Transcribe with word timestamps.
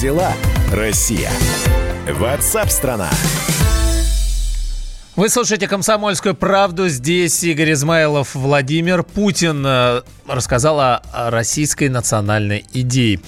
дела, 0.00 0.32
Россия? 0.72 1.30
Ватсап-страна! 2.08 3.10
Вы 5.16 5.30
слушаете 5.30 5.66
«Комсомольскую 5.66 6.34
правду». 6.34 6.88
Здесь 6.88 7.42
Игорь 7.42 7.72
Измайлов, 7.72 8.34
Владимир 8.34 9.02
Путин 9.02 9.64
э, 9.66 10.02
рассказал 10.28 10.78
о 10.78 11.00
российской 11.30 11.88
национальной 11.88 12.66
идее. 12.74 13.20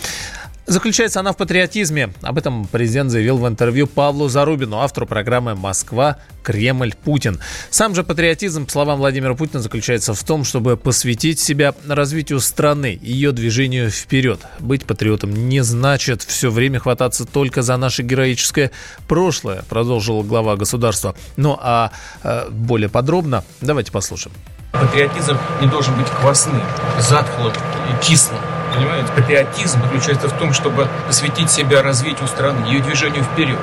Заключается 0.69 1.21
она 1.21 1.33
в 1.33 1.39
патриотизме. 1.39 2.13
Об 2.21 2.37
этом 2.37 2.67
президент 2.67 3.11
заявил 3.11 3.39
в 3.39 3.49
интервью 3.49 3.87
Павлу 3.87 4.29
Зарубину, 4.29 4.81
автору 4.81 5.07
программы 5.07 5.55
«Москва. 5.55 6.19
Кремль. 6.43 6.93
Путин». 6.93 7.41
Сам 7.71 7.95
же 7.95 8.05
патриотизм, 8.05 8.67
по 8.67 8.73
словам 8.73 8.99
Владимира 8.99 9.35
Путина, 9.35 9.63
заключается 9.63 10.13
в 10.13 10.23
том, 10.23 10.45
чтобы 10.45 10.77
посвятить 10.77 11.41
себя 11.41 11.75
развитию 11.89 12.39
страны, 12.41 12.99
ее 13.01 13.33
движению 13.33 13.91
вперед. 13.91 14.41
Быть 14.59 14.85
патриотом 14.85 15.49
не 15.49 15.63
значит 15.63 16.23
все 16.23 16.51
время 16.51 16.81
хвататься 16.81 17.25
только 17.25 17.63
за 17.63 17.79
наше 17.79 18.03
героическое 18.03 18.71
прошлое, 19.09 19.63
продолжил 19.71 20.23
глава 20.23 20.57
государства. 20.57 21.17
Ну 21.37 21.59
а 21.59 21.93
э, 22.23 22.51
более 22.51 22.91
подробно 22.91 23.43
давайте 23.63 23.91
послушаем. 23.91 24.37
Патриотизм 24.73 25.39
не 25.63 25.69
должен 25.69 25.97
быть 25.97 26.09
квасным, 26.09 26.63
затхлым 27.01 27.55
и 27.55 28.05
кислым 28.05 28.39
Понимаете, 28.75 29.13
патриотизм 29.15 29.83
заключается 29.83 30.29
в 30.29 30.33
том, 30.39 30.53
чтобы 30.53 30.89
посвятить 31.07 31.51
себя 31.51 31.83
развитию 31.83 32.29
страны, 32.29 32.67
ее 32.67 32.81
движению 32.81 33.25
вперед. 33.25 33.59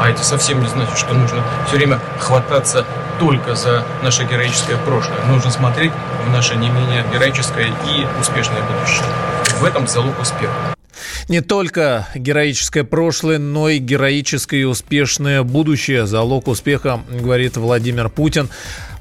А 0.00 0.10
это 0.10 0.22
совсем 0.22 0.60
не 0.60 0.68
значит, 0.68 0.98
что 0.98 1.14
нужно 1.14 1.42
все 1.66 1.76
время 1.76 1.98
хвататься 2.18 2.84
только 3.18 3.54
за 3.54 3.84
наше 4.02 4.24
героическое 4.24 4.76
прошлое. 4.76 5.18
Нужно 5.26 5.50
смотреть 5.50 5.92
в 6.26 6.30
наше 6.30 6.56
не 6.56 6.68
менее 6.68 7.04
героическое 7.12 7.66
и 7.66 8.06
успешное 8.20 8.62
будущее. 8.62 9.06
В 9.60 9.64
этом 9.64 9.86
залог 9.86 10.20
успеха. 10.20 10.52
Не 11.28 11.40
только 11.40 12.06
героическое 12.14 12.84
прошлое, 12.84 13.38
но 13.38 13.68
и 13.68 13.78
героическое 13.78 14.60
и 14.60 14.64
успешное 14.64 15.42
будущее. 15.42 16.06
Залог 16.06 16.46
успеха, 16.46 17.00
говорит 17.08 17.56
Владимир 17.56 18.08
Путин. 18.08 18.48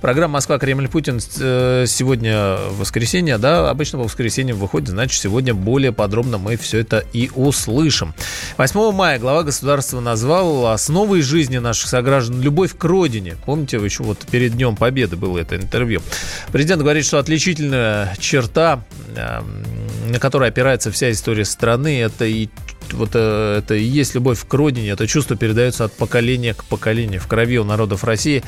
Программа 0.05 0.33
«Москва. 0.33 0.59
Кремль. 0.59 0.87
Путин» 0.87 1.19
э, 1.39 1.85
сегодня 1.87 2.57
воскресенье, 2.77 3.39
да, 3.39 3.71
обычно 3.71 3.97
по 3.97 4.03
воскресеньям 4.03 4.55
выходит, 4.59 4.89
значит, 4.89 5.19
сегодня 5.19 5.55
более 5.55 5.91
подробно 5.91 6.37
мы 6.37 6.57
все 6.57 6.77
это 6.77 7.03
и 7.11 7.31
услышим. 7.33 8.13
8 8.57 8.91
мая 8.91 9.17
глава 9.17 9.41
государства 9.41 9.99
назвал 10.01 10.67
основой 10.67 11.23
жизни 11.23 11.57
наших 11.57 11.89
сограждан 11.89 12.39
любовь 12.39 12.77
к 12.77 12.83
родине. 12.83 13.35
Помните, 13.47 13.77
еще 13.77 14.03
вот 14.03 14.19
перед 14.29 14.51
Днем 14.51 14.75
Победы 14.75 15.15
было 15.15 15.39
это 15.39 15.55
интервью. 15.55 16.03
Президент 16.51 16.83
говорит, 16.83 17.03
что 17.03 17.17
отличительная 17.17 18.15
черта, 18.19 18.83
эм, 19.15 19.63
на 20.11 20.19
которой 20.19 20.49
опирается 20.49 20.91
вся 20.91 21.09
история 21.09 21.45
страны, 21.45 21.99
это 21.99 22.25
и 22.25 22.49
вот 22.91 23.11
э, 23.15 23.57
это 23.57 23.73
и 23.73 23.83
есть 23.83 24.13
любовь 24.13 24.45
к 24.47 24.53
родине, 24.53 24.89
это 24.89 25.07
чувство 25.07 25.35
передается 25.35 25.85
от 25.85 25.93
поколения 25.93 26.53
к 26.53 26.63
поколению 26.65 27.19
в 27.19 27.27
крови 27.27 27.57
у 27.57 27.63
народов 27.63 28.03
России 28.03 28.43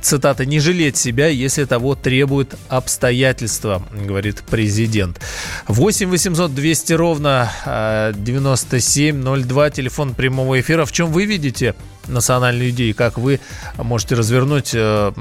цитата, 0.00 0.44
не 0.44 0.60
жалеть 0.60 0.96
себя, 0.96 1.28
если 1.28 1.64
того 1.64 1.94
требует 1.94 2.54
обстоятельства, 2.68 3.82
говорит 3.92 4.42
президент. 4.48 5.20
8 5.66 6.08
800 6.08 6.54
200 6.54 6.92
ровно 6.94 8.12
9702, 8.16 9.70
телефон 9.70 10.14
прямого 10.14 10.60
эфира. 10.60 10.84
В 10.84 10.92
чем 10.92 11.12
вы 11.12 11.24
видите 11.24 11.74
национальную 12.06 12.70
идею, 12.70 12.94
как 12.94 13.18
вы 13.18 13.40
можете 13.76 14.14
развернуть 14.14 14.70
э, 14.74 15.12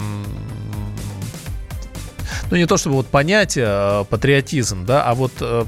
ну 2.52 2.58
не 2.58 2.66
то 2.66 2.78
чтобы 2.78 2.98
вот 2.98 3.08
понятие 3.08 3.66
а, 3.67 4.03
патриотизм, 4.03 4.86
да, 4.86 5.03
а 5.03 5.16
вот 5.16 5.31
э, 5.42 5.66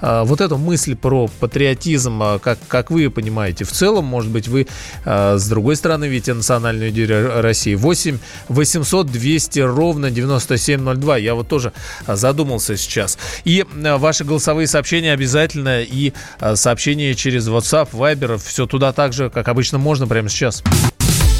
а, 0.00 0.24
вот 0.24 0.40
эту 0.40 0.56
мысль 0.56 0.96
про 0.96 1.28
патриотизм, 1.40 2.22
а, 2.22 2.38
как, 2.38 2.58
как 2.68 2.90
вы 2.90 3.10
понимаете, 3.10 3.64
в 3.64 3.72
целом, 3.72 4.04
может 4.04 4.30
быть, 4.30 4.48
вы 4.48 4.66
с 5.04 5.48
другой 5.48 5.76
стороны 5.76 6.06
видите 6.06 6.34
национальную 6.34 6.90
идею 6.90 7.42
России. 7.42 7.74
8 7.74 8.18
800 8.48 9.06
200 9.06 9.60
ровно 9.60 10.10
9702. 10.10 11.16
Я 11.18 11.34
вот 11.34 11.48
тоже 11.48 11.72
задумался 12.06 12.76
сейчас. 12.76 13.18
И 13.44 13.64
ваши 13.74 14.24
голосовые 14.24 14.66
сообщения 14.66 15.12
обязательно, 15.12 15.82
и 15.82 16.12
сообщения 16.54 17.14
через 17.14 17.48
WhatsApp, 17.48 17.90
Viber, 17.92 18.38
все 18.38 18.66
туда 18.66 18.92
так 18.92 19.12
же, 19.12 19.30
как 19.30 19.48
обычно, 19.48 19.78
можно 19.78 20.06
прямо 20.06 20.28
сейчас. 20.28 20.62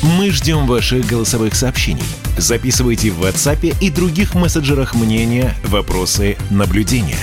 Мы 0.04 0.31
ждем 0.31 0.66
ваших 0.66 1.06
голосовых 1.06 1.54
сообщений. 1.54 2.04
Записывайте 2.37 3.10
в 3.10 3.25
WhatsApp 3.25 3.75
и 3.81 3.91
других 3.91 4.34
мессенджерах 4.34 4.94
мнения, 4.94 5.54
вопросы, 5.65 6.37
наблюдения. 6.50 7.16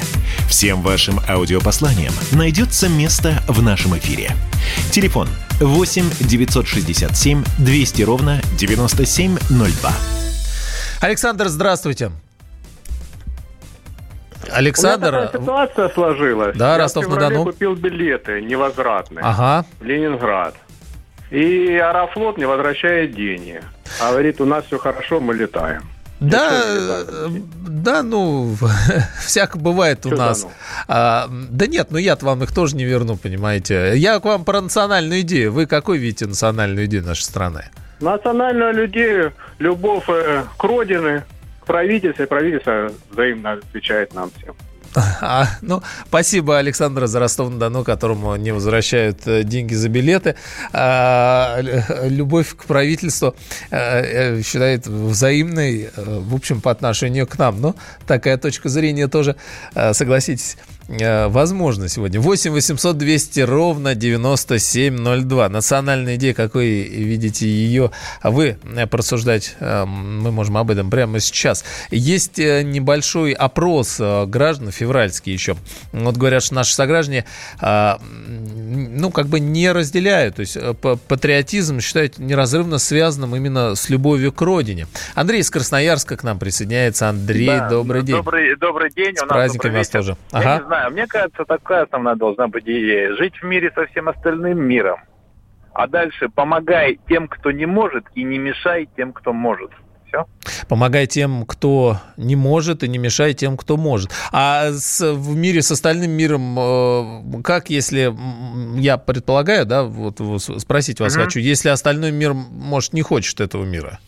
Всем 0.50 0.82
вашим 0.82 1.20
аудиопосланиям 1.30 2.12
найдется 2.32 2.90
место 2.90 3.44
в 3.48 3.62
нашем 3.62 3.96
эфире. 4.00 4.32
Телефон 4.90 5.28
8 5.60 6.10
967 6.22 7.44
200 7.60 8.02
ровно 8.02 8.42
9702. 8.58 9.92
Александр, 11.02 11.50
здравствуйте. 11.50 12.12
Александр. 14.52 15.30
У 15.32 15.38
ситуация 15.40 15.90
сложилась. 15.90 16.58
Да, 16.58 16.80
Ростов-на-Дону. 16.80 17.46
Я 17.46 17.46
купил 17.46 17.76
билеты 17.76 18.42
невозвратные. 18.42 19.24
Ага. 19.24 19.68
В 19.80 19.84
Ленинград. 19.84 20.56
И 21.32 21.78
Аэрофлот 21.78 22.38
не 22.38 22.46
возвращает 22.46 23.16
деньги. 23.16 23.62
А 24.02 24.12
говорит, 24.12 24.42
у 24.42 24.46
нас 24.46 24.66
все 24.66 24.78
хорошо, 24.78 25.20
мы 25.20 25.34
летаем. 25.34 25.82
Да, 26.20 27.04
да, 27.68 28.04
ну, 28.04 28.56
всяко 29.26 29.58
бывает 29.58 30.06
у 30.06 30.10
нас. 30.10 30.44
Ну? 30.44 30.52
А, 30.88 31.28
да 31.50 31.66
нет, 31.66 31.88
ну 31.90 31.98
я-то 31.98 32.28
вам 32.28 32.44
их 32.44 32.54
тоже 32.54 32.76
не 32.76 32.84
верну, 32.84 33.18
понимаете. 33.18 33.94
Я 33.96 34.20
к 34.20 34.26
вам 34.26 34.46
про 34.46 34.62
национальную 34.62 35.22
идею. 35.22 35.52
Вы 35.52 35.66
какой 35.66 35.98
видите 35.98 36.28
национальную 36.28 36.86
идею 36.86 37.04
нашей 37.04 37.24
страны? 37.24 37.66
Национальную 38.02 38.86
идею, 38.86 39.34
любовь 39.58 40.04
э, 40.10 40.44
к 40.58 40.64
родине, 40.64 41.24
к 41.62 41.66
правительству, 41.66 42.24
и 42.24 42.28
правительство 42.28 42.92
взаимно 43.10 43.54
отвечает 43.54 44.14
нам 44.14 44.30
всем. 44.38 44.56
А, 44.96 45.48
ну, 45.62 45.82
спасибо, 46.08 46.58
Александра, 46.58 47.08
за 47.08 47.20
Ростов-на-Дону, 47.20 47.84
которому 47.84 48.36
не 48.36 48.52
возвращают 48.52 49.26
э, 49.26 49.44
деньги 49.44 49.74
за 49.74 49.90
билеты. 49.90 50.36
А, 50.74 51.60
любовь 52.04 52.56
к 52.56 52.66
правительству 52.66 53.36
а, 53.70 54.42
считает 54.42 54.88
взаимной, 54.88 55.90
в 55.96 56.36
общем, 56.36 56.62
по 56.62 56.72
отношению 56.72 57.28
к 57.28 57.38
нам. 57.38 57.62
Но 57.62 57.76
такая 58.06 58.38
точка 58.38 58.70
зрения 58.70 59.08
тоже, 59.08 59.36
согласитесь, 59.94 60.58
возможно 60.88 61.88
сегодня. 61.88 62.20
8 62.20 62.52
800 62.52 62.98
200 62.98 63.40
ровно 63.42 63.96
9702. 63.96 65.50
Национальная 65.50 66.16
идея, 66.16 66.34
какой 66.34 66.68
видите 66.84 67.48
ее 67.48 67.92
вы 68.24 68.58
э, 68.64 68.88
просуждать, 68.88 69.56
э, 69.60 69.86
мы 69.86 70.32
можем 70.32 70.58
об 70.58 70.72
этом 70.72 70.90
прямо 70.90 71.20
сейчас. 71.20 71.64
Есть 71.92 72.38
небольшой 72.38 73.32
опрос 73.32 74.00
граждан, 74.00 74.72
февральский 74.72 75.34
еще. 75.34 75.56
Вот 75.92 76.18
говорят, 76.18 76.44
что 76.44 76.56
наши 76.56 76.74
сограждане 76.74 77.26
ну, 77.62 79.12
как 79.12 79.28
бы 79.28 79.40
не 79.40 79.72
разделяют. 79.72 80.36
То 80.36 80.42
есть 80.42 80.58
патриотизм 81.08 81.80
считают 81.80 82.18
неразрывно 82.18 82.78
связанным 82.80 83.36
именно 83.36 83.76
с 83.76 83.90
любовью 83.90 84.32
к 84.32 84.42
родине. 84.42 84.88
Андрей 85.16 85.42
из 85.42 85.50
Красноярска 85.50 86.18
к 86.18 86.24
нам 86.24 86.40
присоединяется. 86.40 87.10
Андрей, 87.10 87.48
да, 87.48 87.70
добрый 87.70 88.04
день. 88.04 88.16
Добрый, 88.16 88.56
добрый 88.56 88.90
день. 88.92 89.16
С 89.16 89.24
праздниками 89.24 89.78
вас 89.78 89.90
тоже. 89.90 90.18
Ага 90.32 90.62
знаю, 90.72 90.92
мне 90.92 91.06
кажется, 91.06 91.44
такая 91.44 91.84
основная 91.84 92.16
должна 92.16 92.48
быть 92.48 92.64
идея. 92.64 93.14
Жить 93.18 93.36
в 93.42 93.44
мире 93.44 93.72
со 93.76 93.86
всем 93.88 94.08
остальным 94.08 94.64
миром. 94.64 95.02
А 95.74 95.88
дальше 95.88 96.30
помогай 96.30 96.98
тем, 97.10 97.28
кто 97.28 97.52
не 97.52 97.66
может, 97.66 98.06
и 98.16 98.24
не 98.24 98.38
мешай 98.38 98.88
тем, 98.96 99.12
кто 99.12 99.34
может. 99.34 99.72
Все. 100.08 100.26
Помогай 100.70 101.08
тем, 101.08 101.46
кто 101.46 101.98
не 102.16 102.38
может, 102.38 102.84
и 102.84 102.88
не 102.88 102.98
мешай 102.98 103.34
тем, 103.34 103.58
кто 103.58 103.76
может. 103.76 104.12
А 104.32 104.72
с, 104.72 105.02
в 105.14 105.36
мире 105.36 105.62
с 105.62 105.72
остальным 105.72 106.12
миром, 106.12 106.58
э, 106.58 107.42
как 107.44 107.70
если, 107.70 108.14
я 108.80 108.98
предполагаю, 108.98 109.66
да, 109.66 109.84
вот, 109.84 110.20
спросить 110.40 111.02
вас 111.02 111.16
угу. 111.16 111.24
хочу, 111.24 111.40
если 111.40 111.70
остальной 111.70 112.12
мир, 112.12 112.34
может, 112.34 112.94
не 112.94 113.02
хочет 113.02 113.42
этого 113.42 113.66
мира? 113.66 114.00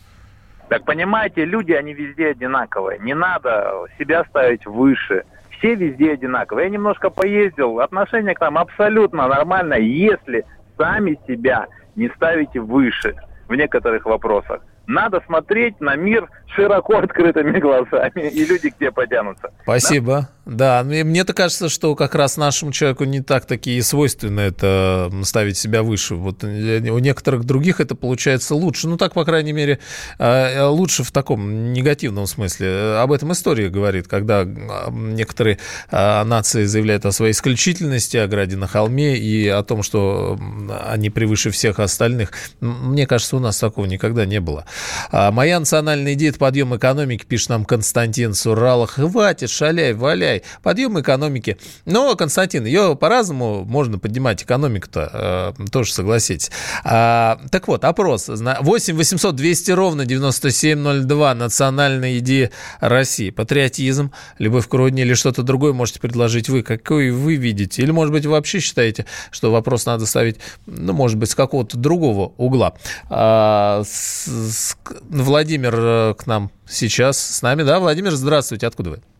Так 0.68 0.84
понимаете, 0.84 1.44
люди, 1.44 1.72
они 1.72 1.92
везде 1.92 2.28
одинаковые. 2.28 2.98
Не 3.00 3.14
надо 3.14 3.84
себя 3.98 4.24
ставить 4.24 4.64
выше 4.64 5.24
все 5.64 5.74
везде 5.74 6.12
одинаковые. 6.12 6.66
Я 6.66 6.70
немножко 6.70 7.08
поездил, 7.08 7.80
отношение 7.80 8.34
к 8.34 8.40
нам 8.40 8.58
абсолютно 8.58 9.26
нормально, 9.26 9.74
если 9.74 10.44
сами 10.76 11.18
себя 11.26 11.66
не 11.96 12.08
ставите 12.10 12.60
выше 12.60 13.14
в 13.48 13.54
некоторых 13.54 14.04
вопросах. 14.04 14.60
Надо 14.86 15.22
смотреть 15.26 15.80
на 15.80 15.96
мир 15.96 16.28
широко 16.54 16.98
открытыми 16.98 17.58
глазами, 17.60 18.28
и 18.28 18.44
люди 18.44 18.70
к 18.70 18.76
тебе 18.76 18.92
потянутся. 18.92 19.50
Спасибо. 19.62 20.20
Да, 20.20 20.28
мне-то 20.46 21.32
кажется, 21.32 21.68
что 21.68 21.94
как 21.94 22.14
раз 22.14 22.36
нашему 22.36 22.70
человеку 22.70 23.04
не 23.04 23.20
так 23.20 23.46
такие 23.46 23.82
свойственно 23.82 24.40
это 24.40 25.10
ставить 25.22 25.56
себя 25.56 25.82
выше. 25.82 26.16
Вот 26.16 26.44
у 26.44 26.98
некоторых 26.98 27.44
других 27.44 27.80
это 27.80 27.94
получается 27.94 28.54
лучше. 28.54 28.88
Ну, 28.88 28.96
так, 28.96 29.14
по 29.14 29.24
крайней 29.24 29.52
мере, 29.52 29.78
а, 30.18 30.68
лучше 30.68 31.02
в 31.02 31.10
таком 31.12 31.72
негативном 31.72 32.26
смысле. 32.26 32.96
Об 32.98 33.12
этом 33.12 33.32
история 33.32 33.70
говорит, 33.70 34.06
когда 34.06 34.44
некоторые 34.44 35.58
нации 35.90 36.64
заявляют 36.64 37.06
о 37.06 37.12
своей 37.12 37.32
исключительности, 37.32 38.18
о 38.18 38.26
граде 38.26 38.56
на 38.56 38.66
холме 38.66 39.16
и 39.16 39.48
о 39.48 39.62
том, 39.62 39.82
что 39.82 40.38
они 40.86 41.08
превыше 41.08 41.50
всех 41.50 41.78
остальных. 41.78 42.32
Мне 42.60 43.06
кажется, 43.06 43.36
у 43.36 43.40
нас 43.40 43.58
такого 43.58 43.86
никогда 43.86 44.26
не 44.26 44.40
было. 44.40 44.66
А 45.10 45.30
моя 45.30 45.58
национальная 45.58 46.12
идея– 46.14 46.30
это 46.30 46.38
подъем 46.38 46.76
экономики, 46.76 47.24
пишет 47.26 47.48
нам 47.48 47.64
Константин 47.64 48.34
Суралах. 48.34 48.92
Хватит, 48.92 49.50
шаляй, 49.50 49.94
валяй 49.94 50.33
ай-яй-яй, 50.34 50.42
подъем 50.62 51.00
экономики. 51.00 51.56
Но, 51.84 52.14
Константин, 52.16 52.64
ее 52.64 52.96
по-разному 52.96 53.64
можно 53.64 53.98
поднимать 53.98 54.42
экономику-то, 54.42 55.54
э, 55.58 55.68
тоже 55.70 55.92
согласитесь. 55.92 56.50
А, 56.84 57.38
так 57.50 57.68
вот, 57.68 57.84
опрос. 57.84 58.28
8 58.28 58.96
800 58.96 59.36
200 59.36 59.70
ровно 59.72 60.06
9702. 60.06 61.34
Национальная 61.34 62.18
идея 62.18 62.50
России. 62.80 63.30
Патриотизм, 63.30 64.12
любовь 64.38 64.68
к 64.68 64.74
родине 64.74 65.02
или 65.02 65.14
что-то 65.14 65.42
другое 65.42 65.72
можете 65.72 66.00
предложить 66.00 66.48
вы. 66.48 66.62
Какой 66.62 67.10
вы 67.10 67.36
видите? 67.36 67.82
Или, 67.82 67.90
может 67.90 68.12
быть, 68.12 68.26
вообще 68.26 68.60
считаете, 68.60 69.06
что 69.30 69.50
вопрос 69.50 69.86
надо 69.86 70.06
ставить, 70.06 70.38
ну, 70.66 70.92
может 70.92 71.18
быть, 71.18 71.30
с 71.30 71.34
какого-то 71.34 71.76
другого 71.76 72.32
угла. 72.36 72.74
А, 73.08 73.82
с, 73.84 74.26
с, 74.26 74.76
Владимир 75.08 75.74
э, 75.76 76.14
к 76.14 76.26
нам 76.26 76.50
сейчас 76.68 77.18
с 77.18 77.42
нами. 77.42 77.62
Да, 77.62 77.78
Владимир, 77.78 78.12
здравствуйте. 78.12 78.66
Откуда 78.66 78.90
вы? 78.90 79.13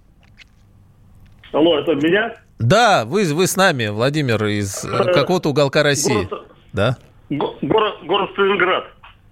Алло, 1.54 1.78
это 1.78 1.94
меня? 1.94 2.34
Да, 2.58 3.04
вы, 3.06 3.32
вы 3.32 3.46
с 3.46 3.56
нами, 3.56 3.86
Владимир, 3.86 4.44
из 4.46 4.84
э, 4.84 5.12
какого-то 5.12 5.50
уголка 5.50 5.84
России. 5.84 6.26
Город, 6.28 6.48
да? 6.72 6.96
Город, 7.30 7.94
город 8.02 8.30
Сталинград. 8.32 8.84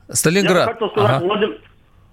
Сталинград. 0.08 0.68
Я 0.68 0.72
хотел 0.72 0.90
сказать 0.90 1.10
ага. 1.16 1.24
Владим, 1.24 1.54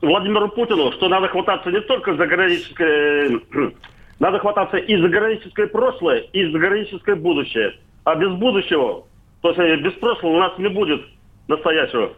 Владимиру 0.02 0.50
Путину, 0.50 0.92
что 0.94 1.10
надо 1.10 1.28
хвататься 1.28 1.70
не 1.70 1.82
только 1.82 2.16
за 2.16 2.26
граническое... 2.26 3.40
Надо 4.20 4.40
хвататься 4.40 4.76
и 4.76 5.02
за 5.02 5.08
граническое 5.08 5.68
прошлое, 5.68 6.18
и 6.34 6.52
за 6.52 6.60
граническое 6.60 7.16
будущее. 7.16 7.76
А 8.04 8.16
без 8.16 8.32
будущего, 8.32 9.06
то 9.42 9.52
есть 9.52 9.82
без 9.82 9.94
прошлого 9.94 10.34
у 10.34 10.40
нас 10.40 10.58
не 10.58 10.68
будет 10.68 11.00
настоящего. 11.48 12.12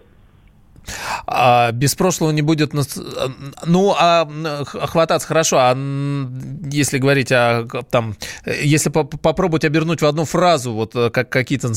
А 1.28 1.72
без 1.72 1.96
прошлого 1.96 2.32
не 2.32 2.42
будет... 2.42 2.74
Ну, 2.74 3.96
а 3.98 4.28
хвататься 4.66 5.28
хорошо, 5.28 5.58
а 5.60 5.76
если 6.72 6.98
говорить 6.98 7.32
о... 7.32 7.68
Там, 7.90 8.16
если 8.46 8.90
попробовать 8.90 9.66
обернуть 9.66 10.02
в 10.02 10.06
одну 10.06 10.26
фразу 10.26 10.74
вот 10.74 10.96
э, 10.96 11.10
как 11.10 11.30
какие-то 11.30 11.70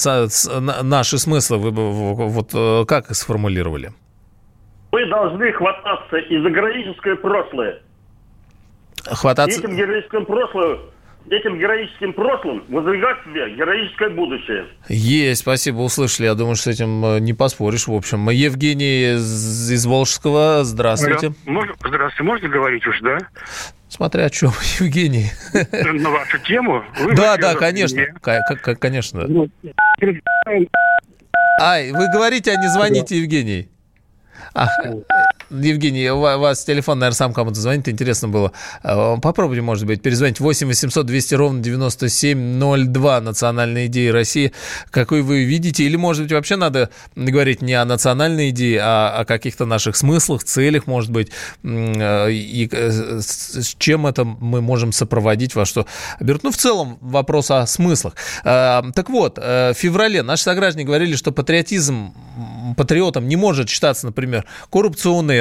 наши 0.83 1.19
смыслы, 1.19 1.59
вы 1.59 1.71
бы 1.71 1.93
вот 1.93 2.51
э, 2.55 2.85
как 2.87 3.11
их 3.11 3.17
сформулировали? 3.17 3.93
Мы 4.93 5.07
должны 5.09 5.53
хвататься 5.53 6.17
и 6.17 6.41
за 6.41 6.51
героическое 6.51 7.17
прошлое. 7.17 7.83
Хвататься... 9.05 9.61
Этим 9.61 9.77
героическим 9.77 10.25
прошлым 10.25 10.94
этим 11.31 11.59
героическим 11.59 12.13
прошлым 12.13 12.65
воздвигать 12.69 13.17
себе 13.25 13.55
героическое 13.55 14.11
будущее. 14.11 14.67
Есть, 14.89 15.41
спасибо, 15.43 15.79
услышали. 15.79 16.27
Я 16.27 16.35
думаю, 16.35 16.57
что 16.57 16.73
с 16.73 16.75
этим 16.75 17.05
э, 17.05 17.21
не 17.21 17.33
поспоришь, 17.33 17.87
в 17.87 17.95
общем. 17.95 18.29
Евгений 18.31 19.15
из, 19.15 19.71
из 19.71 19.87
Волжского, 19.87 20.65
здравствуйте. 20.65 21.31
Да. 21.31 21.53
Можно, 21.53 21.75
здравствуйте, 21.79 22.23
можно 22.23 22.49
говорить 22.49 22.87
уж, 22.87 23.01
да? 23.01 23.19
Смотря 23.89 24.25
о 24.25 24.31
чем, 24.31 24.51
Евгений. 24.81 25.31
На 25.83 26.11
вашу 26.11 26.39
тему? 26.41 26.85
Вы 26.99 27.15
да, 27.15 27.37
да, 27.37 27.55
конечно, 27.55 28.05
конечно. 28.21 29.27
Ну, 29.27 29.49
Ай, 31.61 31.93
вы 31.93 32.11
говорите, 32.13 32.53
а 32.53 32.57
не 32.57 32.69
звоните, 32.69 33.19
Евгений. 33.19 33.69
А, 34.53 34.67
Евгений, 35.51 36.11
у 36.11 36.21
вас 36.21 36.65
телефон, 36.65 36.99
наверное, 36.99 37.17
сам 37.17 37.33
кому-то 37.33 37.61
звонит, 37.61 37.89
интересно 37.89 38.29
было. 38.29 38.53
А, 38.83 39.17
попробуйте, 39.17 39.63
может 39.63 39.87
быть, 39.87 40.03
перезвонить 40.03 40.41
8 40.41 40.67
800 40.67 41.07
200 41.07 41.35
ровно 41.35 41.61
9702 41.63 43.21
национальной 43.21 43.87
идеи 43.87 44.09
России. 44.09 44.53
Какой 44.91 45.23
вы 45.23 45.45
видите? 45.45 45.85
Или, 45.85 45.97
может 45.97 46.23
быть, 46.23 46.33
вообще 46.33 46.57
надо 46.57 46.91
говорить 47.15 47.63
не 47.63 47.75
о 47.75 47.85
национальной 47.85 48.51
идее, 48.51 48.81
а 48.83 49.21
о 49.21 49.25
каких-то 49.25 49.67
наших 49.67 49.97
смыслах, 49.97 50.45
целях, 50.45 50.87
может 50.87 51.11
быть, 51.11 51.31
и 51.63 52.69
э, 52.71 53.21
с 53.21 53.75
чем 53.79 54.07
это 54.07 54.25
мы 54.25 54.61
можем 54.61 54.93
сопроводить, 54.93 55.55
во 55.55 55.65
что 55.65 55.87
берут. 56.21 56.43
Ну, 56.43 56.51
в 56.51 56.57
целом, 56.57 56.99
вопрос 57.01 57.51
о 57.51 57.67
смыслах. 57.67 58.15
Так 58.43 59.09
вот, 59.09 59.39
э, 59.41 59.73
в 59.73 59.79
феврале 59.79 60.23
наши 60.23 60.45
сограждане 60.45 60.85
говорили, 60.85 61.17
что 61.17 61.33
патриотизм 61.33 62.13
патриотом 62.77 63.29
не 63.29 63.37
может 63.37 63.69
считаться, 63.69 64.07
например, 64.07 64.45
коррупционер, 64.71 65.34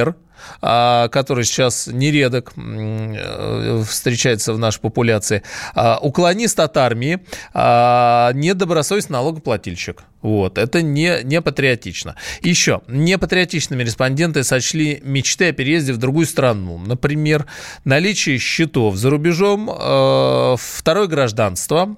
а, 0.61 1.07
который 1.09 1.45
сейчас 1.45 1.87
нередок 1.87 2.53
э, 2.55 3.83
встречается 3.87 4.53
в 4.53 4.59
нашей 4.59 4.81
популяции, 4.81 5.43
а, 5.75 5.99
уклонист 6.01 6.59
от 6.59 6.77
армии, 6.77 7.19
а, 7.53 8.31
недобросовестный 8.33 9.13
налогоплательщик. 9.13 10.03
Вот, 10.21 10.57
это 10.57 10.81
не, 10.81 11.19
не 11.23 11.41
патриотично. 11.41 12.15
Еще, 12.41 12.81
непатриотичными 12.87 13.83
респонденты 13.83 14.43
сочли 14.43 15.01
мечты 15.03 15.49
о 15.49 15.51
переезде 15.51 15.93
в 15.93 15.97
другую 15.97 16.25
страну. 16.25 16.77
Например, 16.77 17.45
наличие 17.83 18.37
счетов 18.37 18.95
за 18.95 19.09
рубежом, 19.09 19.69
э, 19.69 20.55
второе 20.57 21.07
гражданство, 21.07 21.97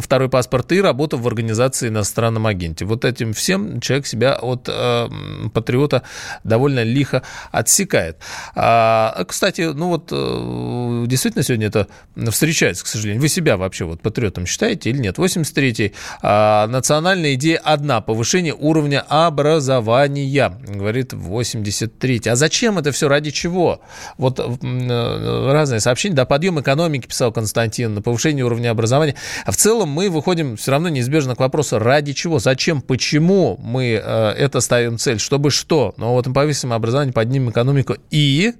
второй 0.00 0.28
паспорт 0.28 0.72
и 0.72 0.80
работа 0.80 1.16
в 1.16 1.26
организации 1.26 1.88
иностранном 1.88 2.46
агенте. 2.46 2.84
Вот 2.84 3.04
этим 3.04 3.32
всем 3.32 3.80
человек 3.80 4.06
себя 4.06 4.34
от 4.34 4.68
э, 4.68 5.08
патриота 5.52 6.02
довольно 6.44 6.82
лихо 6.82 7.22
отсекает. 7.50 8.18
А, 8.54 9.24
кстати, 9.26 9.62
ну 9.62 9.88
вот 9.88 10.08
э, 10.12 11.04
действительно 11.06 11.42
сегодня 11.42 11.68
это 11.68 11.88
встречается, 12.30 12.84
к 12.84 12.86
сожалению. 12.86 13.22
Вы 13.22 13.28
себя 13.28 13.56
вообще 13.56 13.84
вот 13.84 14.00
патриотом 14.00 14.46
считаете 14.46 14.90
или 14.90 14.98
нет? 14.98 15.18
83-й. 15.18 15.92
А, 16.22 16.66
национальная 16.66 17.34
идея 17.34 17.58
одна. 17.58 18.00
Повышение 18.00 18.54
уровня 18.54 19.04
образования, 19.08 20.58
говорит 20.66 21.12
83-й. 21.12 22.30
А 22.30 22.36
зачем 22.36 22.78
это 22.78 22.92
все? 22.92 23.08
Ради 23.08 23.30
чего? 23.30 23.80
Вот 24.18 24.38
э, 24.40 25.52
разные 25.52 25.80
сообщения. 25.80 26.14
Да, 26.14 26.24
подъем 26.24 26.60
экономики, 26.60 27.06
писал 27.06 27.32
Константин, 27.32 27.94
на 27.94 28.02
повышение 28.02 28.44
уровня 28.44 28.70
образования. 28.70 29.14
А 29.44 29.52
в 29.52 29.56
целом 29.56 29.85
целом 29.86 29.88
мы 29.88 30.10
выходим 30.10 30.56
все 30.56 30.72
равно 30.72 30.88
неизбежно 30.88 31.34
к 31.34 31.40
вопросу, 31.40 31.78
ради 31.78 32.12
чего, 32.12 32.38
зачем, 32.38 32.80
почему 32.80 33.58
мы 33.62 34.00
э, 34.02 34.28
это 34.36 34.60
ставим 34.60 34.98
цель, 34.98 35.18
чтобы 35.18 35.50
что. 35.50 35.94
Но 35.96 36.12
вот 36.12 36.26
мы 36.26 36.34
повысим 36.34 36.72
образование, 36.72 37.12
поднимем 37.12 37.50
экономику 37.50 37.96
и... 38.10 38.52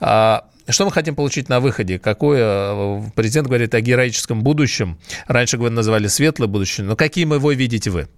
Э, 0.00 0.40
что 0.68 0.84
мы 0.84 0.92
хотим 0.92 1.16
получить 1.16 1.48
на 1.48 1.58
выходе? 1.58 1.98
Какое 1.98 2.42
э, 2.42 3.02
президент 3.16 3.48
говорит 3.48 3.74
о 3.74 3.80
героическом 3.80 4.42
будущем? 4.42 4.98
Раньше 5.26 5.58
вы 5.58 5.70
называли 5.70 6.06
светлое 6.06 6.48
будущее, 6.48 6.86
но 6.86 6.96
каким 6.96 7.32
его 7.34 7.50
видите 7.52 7.90
вы? 7.90 8.08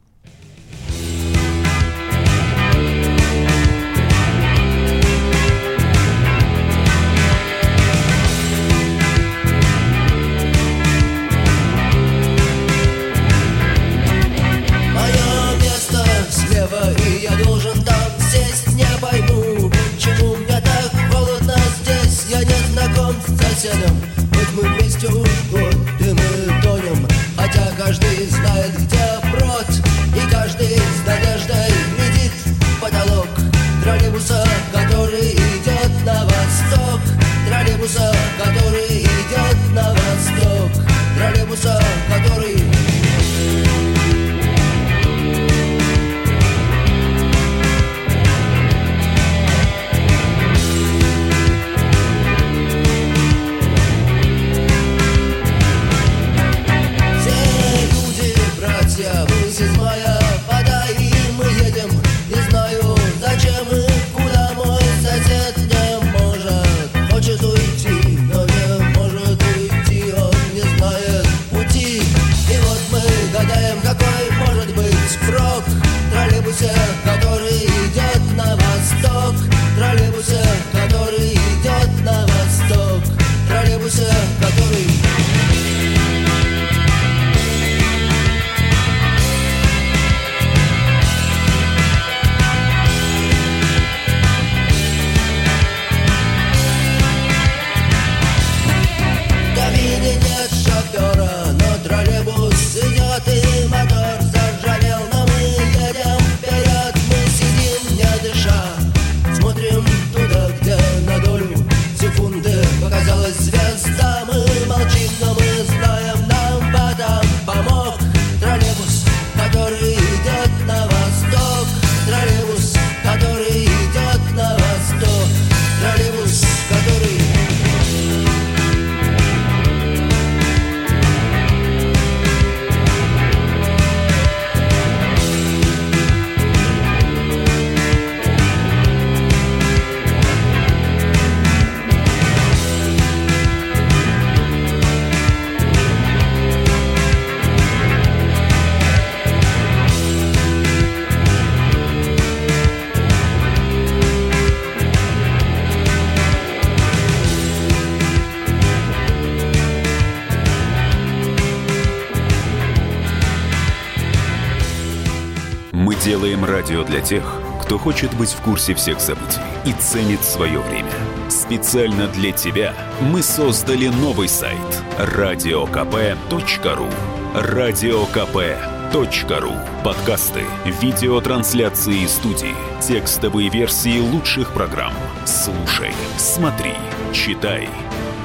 Делаем 166.22 166.44
радио 166.44 166.84
для 166.84 167.00
тех, 167.00 167.24
кто 167.60 167.78
хочет 167.78 168.16
быть 168.16 168.30
в 168.30 168.40
курсе 168.42 168.74
всех 168.74 169.00
событий 169.00 169.40
и 169.64 169.72
ценит 169.72 170.22
свое 170.22 170.60
время. 170.60 170.92
Специально 171.28 172.06
для 172.06 172.30
тебя 172.30 172.74
мы 173.00 173.24
создали 173.24 173.88
новый 173.88 174.28
сайт 174.28 174.56
радиокп.ру. 174.98 176.86
Радиокп.ру. 177.34 179.52
Подкасты, 179.82 180.44
видеотрансляции 180.80 182.06
студии, 182.06 182.54
текстовые 182.80 183.48
версии 183.48 183.98
лучших 183.98 184.52
программ. 184.52 184.94
Слушай, 185.26 185.90
смотри, 186.18 186.74
читай. 187.12 187.68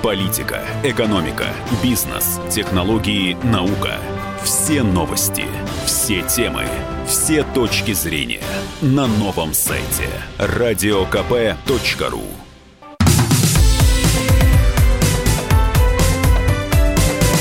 Политика, 0.04 0.62
экономика, 0.84 1.48
бизнес, 1.82 2.39
технологии, 2.51 3.36
наука. 3.42 3.96
Все 4.44 4.84
новости, 4.84 5.46
все 5.88 6.22
темы, 6.22 6.68
все 7.08 7.44
точки 7.44 7.94
зрения 7.94 8.44
на 8.82 9.08
новом 9.08 9.54
сайте 9.54 10.10
радиокп.ру. 10.38 12.22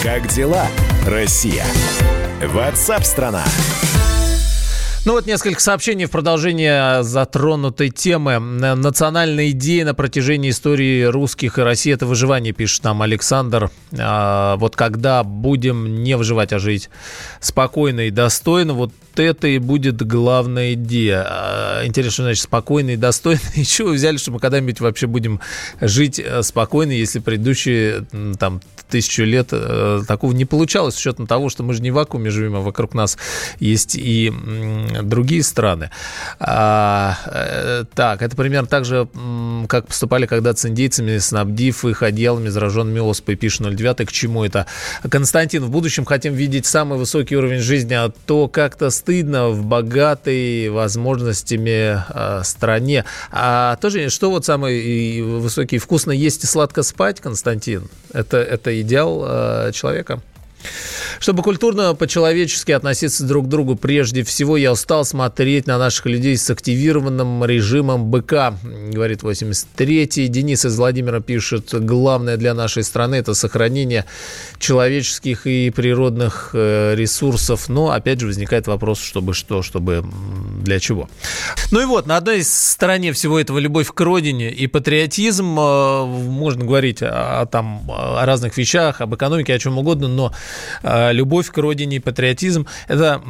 Как 0.03 0.29
дела, 0.29 0.69
Россия? 1.05 1.65
Ватсап-страна! 2.41 3.45
Ну 5.07 5.13
вот 5.13 5.25
несколько 5.25 5.61
сообщений 5.61 6.07
в 6.07 6.11
продолжение 6.11 7.05
затронутой 7.05 7.91
темы. 7.91 8.41
Национальная 8.41 9.51
идея 9.51 9.85
на 9.85 9.95
протяжении 9.95 10.51
истории 10.51 11.05
русских 11.05 11.59
и 11.59 11.63
России– 11.63 11.93
это 11.95 12.07
выживание, 12.07 12.53
пишет 12.53 12.83
нам 12.83 13.03
Александр. 13.03 13.71
А, 13.97 14.57
вот 14.57 14.75
когда 14.75 15.23
будем 15.23 16.03
не 16.03 16.17
выживать, 16.17 16.53
а 16.53 16.59
жить 16.59 16.91
спокойно 17.39 18.09
и 18.09 18.11
достойно, 18.11 18.73
вот 18.73 18.91
это 19.15 19.47
и 19.47 19.59
будет 19.59 20.05
главная 20.05 20.73
идея. 20.73 21.25
А, 21.25 21.87
интересно, 21.87 22.25
значит 22.25 22.43
спокойно 22.43 22.91
и 22.91 22.97
достойно. 22.97 23.39
И 23.55 23.65
чего 23.65 23.91
взяли, 23.91 24.17
что 24.17 24.33
мы 24.33 24.41
когда-нибудь 24.41 24.81
вообще 24.81 25.07
будем 25.07 25.41
жить 25.81 26.19
э, 26.19 26.43
спокойно, 26.43 26.91
если 26.91 27.21
предыдущие 27.21 28.07
там 28.41 28.61
тысячу 28.89 29.23
лет 29.23 29.49
э, 29.53 30.03
такого 30.07 30.33
не 30.33 30.45
получалось, 30.45 30.95
с 30.95 30.99
учетом 30.99 31.27
того, 31.27 31.49
что 31.49 31.63
мы 31.63 31.75
же 31.75 31.83
не 31.83 31.91
в 31.91 31.95
вакууме 31.95 32.31
живем, 32.31 32.57
а 32.57 32.61
вокруг 32.61 32.95
нас 32.95 33.19
есть 33.59 33.97
и 33.97 34.33
другие 35.03 35.43
страны. 35.43 35.91
А, 36.39 37.17
э, 37.27 37.85
так, 37.95 38.23
это 38.23 38.37
примерно 38.37 38.67
так 38.67 38.85
же, 38.85 39.09
как 39.69 39.87
поступали 39.87 40.27
когда-то 40.27 40.59
с 40.61 40.67
индейцами, 40.67 41.19
снабдив 41.19 41.85
их 41.85 42.03
одеялами, 42.03 42.49
зараженными 42.49 43.01
оспой, 43.01 43.37
пишет 43.37 43.67
09. 43.67 44.07
К 44.07 44.13
чему 44.13 44.45
это? 44.45 44.67
Константин, 45.09 45.65
в 45.65 45.71
будущем 45.71 46.05
хотим 46.05 46.35
видеть 46.35 46.67
самый 46.67 46.99
высокий 46.99 47.37
уровень 47.37 47.61
жизни, 47.61 47.95
а 47.95 48.13
то 48.27 48.49
как-то 48.49 48.91
стыдно 48.91 49.49
в 49.49 49.65
богатой 49.65 50.69
возможностями 50.71 52.03
э, 52.09 52.43
стране. 52.45 53.05
А 53.31 53.77
тоже, 53.77 54.09
что 54.11 54.31
вот 54.31 54.45
самый 54.45 55.23
высокий, 55.23 55.79
вкусно 55.79 56.13
есть 56.13 56.45
и 56.45 56.47
сладко 56.47 56.83
спать, 56.83 57.21
Константин? 57.21 57.89
Это, 58.13 58.39
это 58.39 58.81
идеал 58.81 59.25
э, 59.27 59.73
человека? 59.73 60.21
Чтобы 61.19 61.43
культурно, 61.43 61.95
по-человечески 61.95 62.73
относиться 62.73 63.25
друг 63.25 63.47
к 63.47 63.49
другу, 63.49 63.77
прежде 63.77 64.23
всего 64.23 64.57
я 64.57 64.73
устал 64.73 65.05
смотреть 65.05 65.67
на 65.67 65.79
наших 65.79 66.07
людей 66.07 66.37
с 66.37 66.51
активированным 66.51 67.45
режимом 67.45 68.11
БК, 68.11 68.59
говорит 68.63 69.23
83-й. 69.23 70.29
Денис 70.29 70.65
из 70.65 70.77
Владимира 70.77 71.21
пишет, 71.21 71.73
главное 71.73 72.37
для 72.37 72.55
нашей 72.55 72.85
страны– 72.85 73.15
это 73.17 73.35
сохранение 73.35 74.05
человеческих 74.59 75.47
и 75.47 75.71
природных 75.71 76.51
э, 76.53 76.95
ресурсов. 76.95 77.69
Но, 77.69 77.91
опять 77.91 78.21
же, 78.21 78.27
возникает 78.27 78.67
вопрос, 78.67 79.01
чтобы 79.01 79.35
что, 79.35 79.63
чтобы 79.63 80.05
для 80.63 80.79
чего. 80.81 81.09
Ну 81.71 81.81
и 81.81 81.85
вот, 81.85 82.07
на 82.07 82.17
одной 82.19 82.43
стороне 82.43 83.13
всего 83.13 83.41
этого 83.41 83.59
любовь 83.59 83.91
к 83.93 84.01
родине 84.01 84.51
и 84.51 84.67
патриотизм. 84.67 85.59
Э, 85.59 86.05
можно 86.05 86.65
говорить 86.65 86.99
о, 87.03 87.47
там, 87.47 87.91
о 87.91 88.25
разных 88.27 88.57
вещах, 88.57 89.01
об 89.01 89.15
экономике, 89.15 89.55
о 89.55 89.59
чем 89.59 89.79
угодно, 89.79 90.09
но 90.09 90.33
любовь 90.83 91.51
к 91.51 91.59
родине 91.59 92.01
патриотизм, 92.01 92.67
это, 92.89 93.21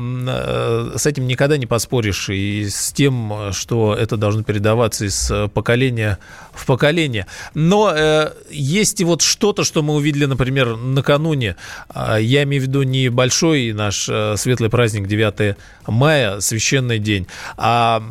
с 0.96 1.06
этим 1.06 1.26
никогда 1.26 1.56
не 1.56 1.66
поспоришь. 1.66 2.28
И 2.28 2.68
с 2.68 2.92
тем, 2.92 3.52
что 3.52 3.94
это 3.94 4.16
должно 4.16 4.42
передаваться 4.42 5.04
из 5.04 5.30
поколения 5.52 6.18
в 6.56 6.66
поколение. 6.66 7.26
Но 7.54 7.92
э, 7.94 8.32
есть 8.50 9.00
и 9.00 9.04
вот 9.04 9.22
что-то, 9.22 9.64
что 9.64 9.82
мы 9.82 9.94
увидели, 9.94 10.24
например, 10.24 10.76
накануне. 10.76 11.56
А, 11.88 12.16
я 12.16 12.42
имею 12.44 12.62
в 12.62 12.66
виду 12.66 12.82
не 12.82 13.08
большой 13.08 13.72
наш 13.72 14.08
э, 14.08 14.34
светлый 14.36 14.70
праздник 14.70 15.06
9 15.06 15.56
мая, 15.86 16.40
священный 16.40 16.98
день, 16.98 17.26
а 17.56 18.02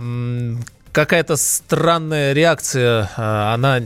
какая-то 0.95 1.35
странная 1.35 2.31
реакция, 2.31 3.11
э, 3.17 3.21
она, 3.21 3.81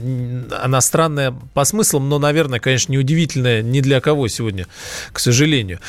она 0.62 0.80
странная 0.80 1.34
по 1.54 1.64
смыслам, 1.64 2.08
но, 2.08 2.20
наверное, 2.20 2.60
конечно, 2.60 2.92
неудивительная 2.92 3.62
ни 3.62 3.80
для 3.80 4.00
кого 4.00 4.28
сегодня, 4.28 4.66
к 5.12 5.18
сожалению. 5.18 5.80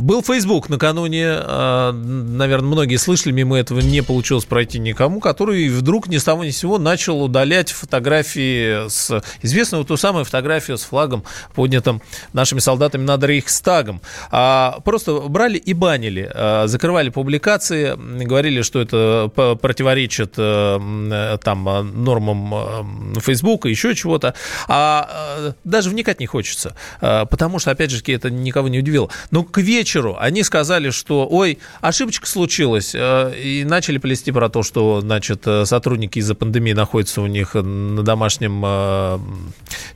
Был 0.00 0.22
Facebook 0.22 0.68
накануне, 0.68 1.26
а, 1.26 1.92
наверное, 1.92 2.68
многие 2.68 2.96
слышали, 2.96 3.32
мимо 3.32 3.58
этого 3.58 3.80
не 3.80 4.02
получилось 4.02 4.44
пройти 4.44 4.78
никому, 4.78 5.20
который 5.20 5.68
вдруг 5.68 6.08
ни 6.08 6.18
с 6.18 6.24
того 6.24 6.44
ни 6.44 6.50
с 6.50 6.58
сего 6.58 6.78
начал 6.78 7.22
удалять 7.22 7.70
фотографии 7.70 8.88
с 8.88 9.22
известную 9.42 9.84
ту 9.84 9.96
самую 9.96 10.24
фотографию 10.24 10.76
с 10.76 10.82
флагом, 10.82 11.24
поднятым 11.54 12.02
нашими 12.32 12.58
солдатами 12.58 13.04
над 13.04 13.24
Рейхстагом. 13.24 14.02
А 14.30 14.78
просто 14.84 15.20
брали 15.20 15.56
и 15.56 15.72
банили, 15.72 16.30
а, 16.34 16.66
закрывали 16.66 17.08
публикации, 17.08 17.94
говорили, 18.24 18.62
что 18.62 18.80
это 18.80 19.30
противоречит 19.34 20.34
э, 20.36 21.38
там 21.42 22.04
нормам 22.04 23.16
Facebook 23.20 23.66
и 23.66 23.70
еще 23.70 23.94
чего-то. 23.94 24.34
А 24.68 25.54
даже 25.64 25.90
вникать 25.90 26.20
не 26.20 26.26
хочется, 26.26 26.74
потому 27.00 27.58
что, 27.58 27.70
опять 27.70 27.90
же, 27.90 28.02
это 28.06 28.30
никого 28.30 28.68
не 28.68 28.78
удивило. 28.78 29.10
Но 29.30 29.44
к 29.44 29.58
вечеру 29.78 30.16
они 30.18 30.42
сказали, 30.42 30.90
что, 30.90 31.26
ой, 31.30 31.58
ошибочка 31.80 32.26
случилась, 32.26 32.94
э, 32.94 33.34
и 33.40 33.64
начали 33.64 33.98
плести 33.98 34.32
про 34.32 34.48
то, 34.48 34.62
что, 34.62 35.00
значит, 35.00 35.42
э, 35.46 35.64
сотрудники 35.64 36.18
из-за 36.18 36.34
пандемии 36.34 36.72
находятся 36.72 37.22
у 37.22 37.26
них 37.26 37.54
на 37.54 38.02
домашнем 38.02 38.62
э, 38.64 39.18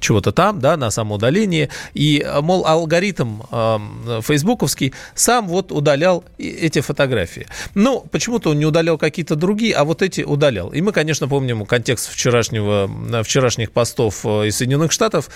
чего-то 0.00 0.32
там, 0.32 0.60
да, 0.60 0.76
на 0.76 0.90
самоудалении, 0.90 1.68
и, 1.94 2.24
мол, 2.40 2.66
алгоритм 2.66 3.42
фейсбуковский 4.22 4.92
сам 5.14 5.48
вот 5.48 5.72
удалял 5.72 6.24
эти 6.38 6.80
фотографии. 6.80 7.46
Ну, 7.74 8.04
почему-то 8.10 8.50
он 8.50 8.58
не 8.58 8.66
удалял 8.66 8.98
какие-то 8.98 9.34
другие, 9.34 9.74
а 9.74 9.84
вот 9.84 10.02
эти 10.02 10.22
удалял. 10.22 10.68
И 10.68 10.80
мы, 10.80 10.92
конечно, 10.92 11.28
помним 11.28 11.66
контекст 11.66 12.10
вчерашнего, 12.12 13.22
вчерашних 13.24 13.72
постов 13.72 14.24
из 14.24 14.56
Соединенных 14.56 14.92
Штатов, 14.92 15.28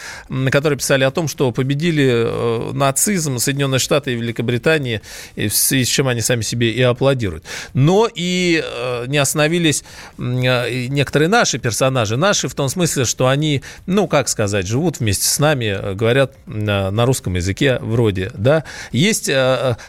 которые 0.50 0.78
писали 0.78 1.04
о 1.04 1.10
том, 1.10 1.28
что 1.28 1.50
победили 1.52 2.72
нацизм, 2.72 3.38
Соединенные 3.38 3.78
Штаты 3.78 4.12
и 4.12 4.14
Великобритания 4.14 4.36
Великобритании, 4.37 5.00
и 5.35 5.49
с 5.49 5.88
чем 5.88 6.09
они 6.09 6.21
сами 6.21 6.43
себе 6.43 6.71
и 6.71 6.83
аплодируют. 6.83 7.45
Но 7.75 8.09
и 8.12 8.62
э, 8.64 9.05
не 9.07 9.19
остановились 9.19 9.85
э, 10.19 10.87
некоторые 10.88 11.28
наши 11.28 11.59
персонажи, 11.59 12.16
наши 12.16 12.49
в 12.49 12.55
том 12.55 12.69
смысле, 12.69 13.05
что 13.05 13.28
они, 13.28 13.62
ну, 13.87 14.07
как 14.07 14.28
сказать, 14.28 14.66
живут 14.66 15.00
вместе 15.00 15.26
с 15.26 15.38
нами, 15.38 15.64
э, 15.64 15.95
говорят 15.95 16.33
на 16.47 17.07
русском 17.07 17.35
языке 17.35 17.78
вроде, 17.81 18.31
да. 18.35 18.64
Есть 18.93 19.31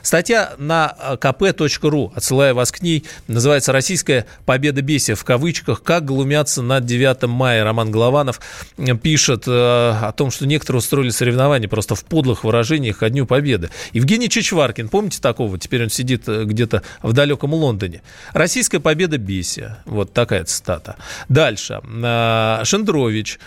статья 0.02 0.54
на 0.58 0.96
kp.ru, 1.22 2.12
отсылаю 2.16 2.56
вас 2.56 2.72
к 2.72 2.82
ней, 2.82 3.06
называется 3.28 3.72
«Российская 3.72 4.26
победа 4.46 4.82
бесия» 4.82 5.16
в 5.16 5.24
кавычках, 5.24 5.84
как 5.84 6.06
глумятся 6.06 6.62
над 6.62 6.86
9 6.86 7.24
мая. 7.24 7.64
Роман 7.64 7.92
Голованов 7.92 8.40
пишет 9.02 9.44
о 9.48 10.12
том, 10.16 10.32
что 10.32 10.46
некоторые 10.46 10.80
устроили 10.80 11.10
соревнования 11.10 11.68
просто 11.68 11.96
в 11.96 12.04
подлых 12.04 12.44
выражениях 12.44 12.98
ко 13.00 13.10
Дню 13.10 13.26
Победы. 13.26 13.70
Евгений 13.94 14.27
Чич 14.30 14.48
Чваркин, 14.48 14.90
помните 14.90 15.20
такого? 15.22 15.58
Теперь 15.58 15.84
он 15.84 15.90
сидит 15.90 16.28
э, 16.28 16.44
где-то 16.46 16.84
в 17.02 17.14
далеком 17.14 17.54
Лондоне. 17.54 18.02
Российская 18.34 18.80
победа 18.80 19.18
бесия. 19.18 19.80
Вот 19.86 20.14
такая 20.14 20.44
цитата. 20.44 20.96
Дальше. 21.30 21.82
А, 22.04 22.62
Шендрович. 22.64 23.40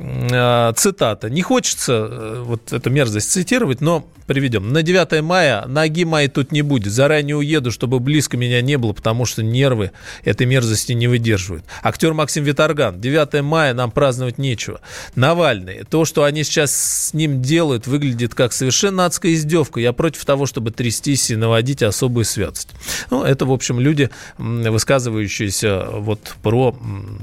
А, 0.00 0.72
цитата. 0.74 1.28
Не 1.28 1.42
хочется 1.42 2.08
э, 2.10 2.42
вот 2.44 2.72
эту 2.72 2.88
мерзость 2.90 3.32
цитировать, 3.32 3.80
но 3.80 4.06
приведем. 4.28 4.72
На 4.72 4.82
9 4.82 5.22
мая 5.22 5.64
ноги 5.66 6.04
моей 6.04 6.28
тут 6.28 6.52
не 6.52 6.62
будет. 6.62 6.92
Заранее 6.92 7.36
уеду, 7.36 7.72
чтобы 7.72 7.98
близко 7.98 8.36
меня 8.36 8.60
не 8.60 8.76
было, 8.76 8.92
потому 8.92 9.24
что 9.24 9.42
нервы 9.42 9.90
этой 10.22 10.46
мерзости 10.46 10.92
не 10.92 11.08
выдерживают. 11.08 11.64
Актер 11.82 12.14
Максим 12.14 12.44
Виторган. 12.44 13.00
9 13.00 13.42
мая 13.42 13.74
нам 13.74 13.90
праздновать 13.90 14.38
нечего. 14.38 14.80
Навальный. 15.16 15.82
То, 15.88 16.04
что 16.04 16.22
они 16.22 16.44
сейчас 16.44 16.72
с 17.08 17.14
ним 17.14 17.42
делают, 17.42 17.86
выглядит 17.88 18.34
как 18.34 18.52
совершенно 18.52 19.06
адская 19.06 19.32
издевка. 19.32 19.80
Я 19.80 19.92
против 19.92 20.24
того, 20.24 20.46
чтобы 20.46 20.70
трястись 20.70 21.30
и 21.30 21.36
наводить 21.36 21.82
особую 21.82 22.24
святость. 22.24 22.68
Ну, 23.10 23.24
это, 23.24 23.46
в 23.46 23.52
общем, 23.52 23.80
люди, 23.80 24.10
высказывающиеся 24.36 25.86
вот 25.90 26.36
про 26.42 26.76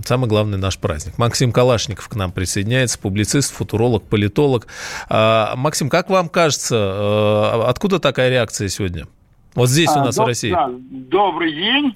самый 0.06 0.28
главный 0.28 0.58
наш 0.58 0.78
праздник. 0.78 1.18
Максим 1.18 1.52
Калашников 1.54 2.10
к 2.10 2.16
нам 2.16 2.32
присоединяется, 2.66 3.00
публицист, 3.00 3.54
футуролог, 3.54 4.04
политолог. 4.04 4.68
А, 5.10 5.56
Максим, 5.56 5.90
как 5.90 6.10
вам 6.10 6.30
кажется, 6.30 6.76
Э, 6.76 7.64
откуда 7.70 8.00
такая 8.00 8.30
реакция 8.30 8.68
сегодня? 8.70 9.06
Вот 9.54 9.70
здесь 9.70 9.90
у 9.96 10.00
А, 10.00 10.06
нас 10.06 10.18
доб- 10.18 10.24
в 10.24 10.28
России. 10.28 10.52
да, 10.52 10.70
добрый 10.70 11.54
день. 11.54 11.94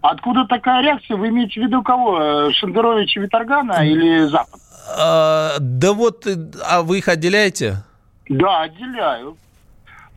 Откуда 0.00 0.46
такая 0.46 0.82
реакция? 0.82 1.16
Вы 1.16 1.28
имеете 1.28 1.60
в 1.60 1.64
виду 1.64 1.82
кого? 1.82 2.18
Э, 2.48 2.52
Шендеровича 2.52 3.20
Виторгана 3.20 3.84
или 3.86 4.26
Запад? 4.28 4.60
А, 4.98 5.56
да 5.60 5.92
вот, 5.92 6.26
э, 6.26 6.36
а 6.66 6.82
вы 6.82 6.98
их 6.98 7.08
отделяете? 7.08 7.82
Да, 8.28 8.62
отделяю. 8.62 9.36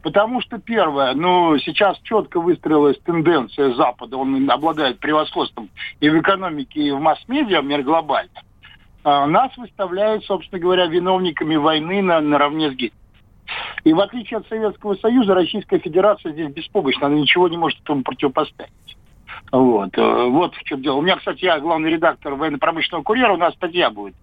Потому 0.04 0.42
что 0.42 0.58
первое, 0.58 1.14
ну, 1.14 1.58
сейчас 1.60 1.98
четко 2.04 2.40
выстроилась 2.42 2.98
тенденция 3.06 3.74
Запада, 3.76 4.18
он 4.18 4.50
обладает 4.52 5.00
превосходством 5.00 5.70
и 6.02 6.10
в 6.10 6.20
экономике, 6.20 6.82
и 6.82 6.92
в 6.92 7.00
масс-медиа, 7.00 7.62
мир 7.62 7.84
глобально. 7.84 8.30
А 9.04 9.26
нас 9.28 9.56
выставляют, 9.58 10.24
собственно 10.26 10.62
говоря, 10.62 10.86
виновниками 10.86 11.56
войны 11.56 12.02
на, 12.02 12.22
наравне 12.22 12.72
с 12.72 12.74
Гитлером. 12.74 12.98
И 13.84 13.94
в 13.94 14.00
отличие 14.00 14.38
от 14.38 14.48
Советского 14.48 14.96
Союза, 14.96 15.34
Российская 15.34 15.80
Федерация 15.80 16.32
здесь 16.32 16.52
беспомощна, 16.54 17.08
она 17.08 17.18
ничего 17.18 17.50
не 17.50 17.58
может 17.58 17.80
этому 17.82 18.04
противопоставить. 18.04 18.98
Вот, 19.52 19.98
э, 19.98 20.26
вот 20.30 20.56
в 20.56 20.64
чем 20.64 20.82
дело. 20.82 20.96
У 20.96 21.02
меня, 21.02 21.18
кстати, 21.18 21.44
я 21.44 21.60
главный 21.60 21.92
редактор 21.92 22.36
военно-промышленного 22.36 23.04
курьера, 23.04 23.34
у 23.34 23.38
нас 23.38 23.54
статья 23.56 23.90
будет 23.90 24.16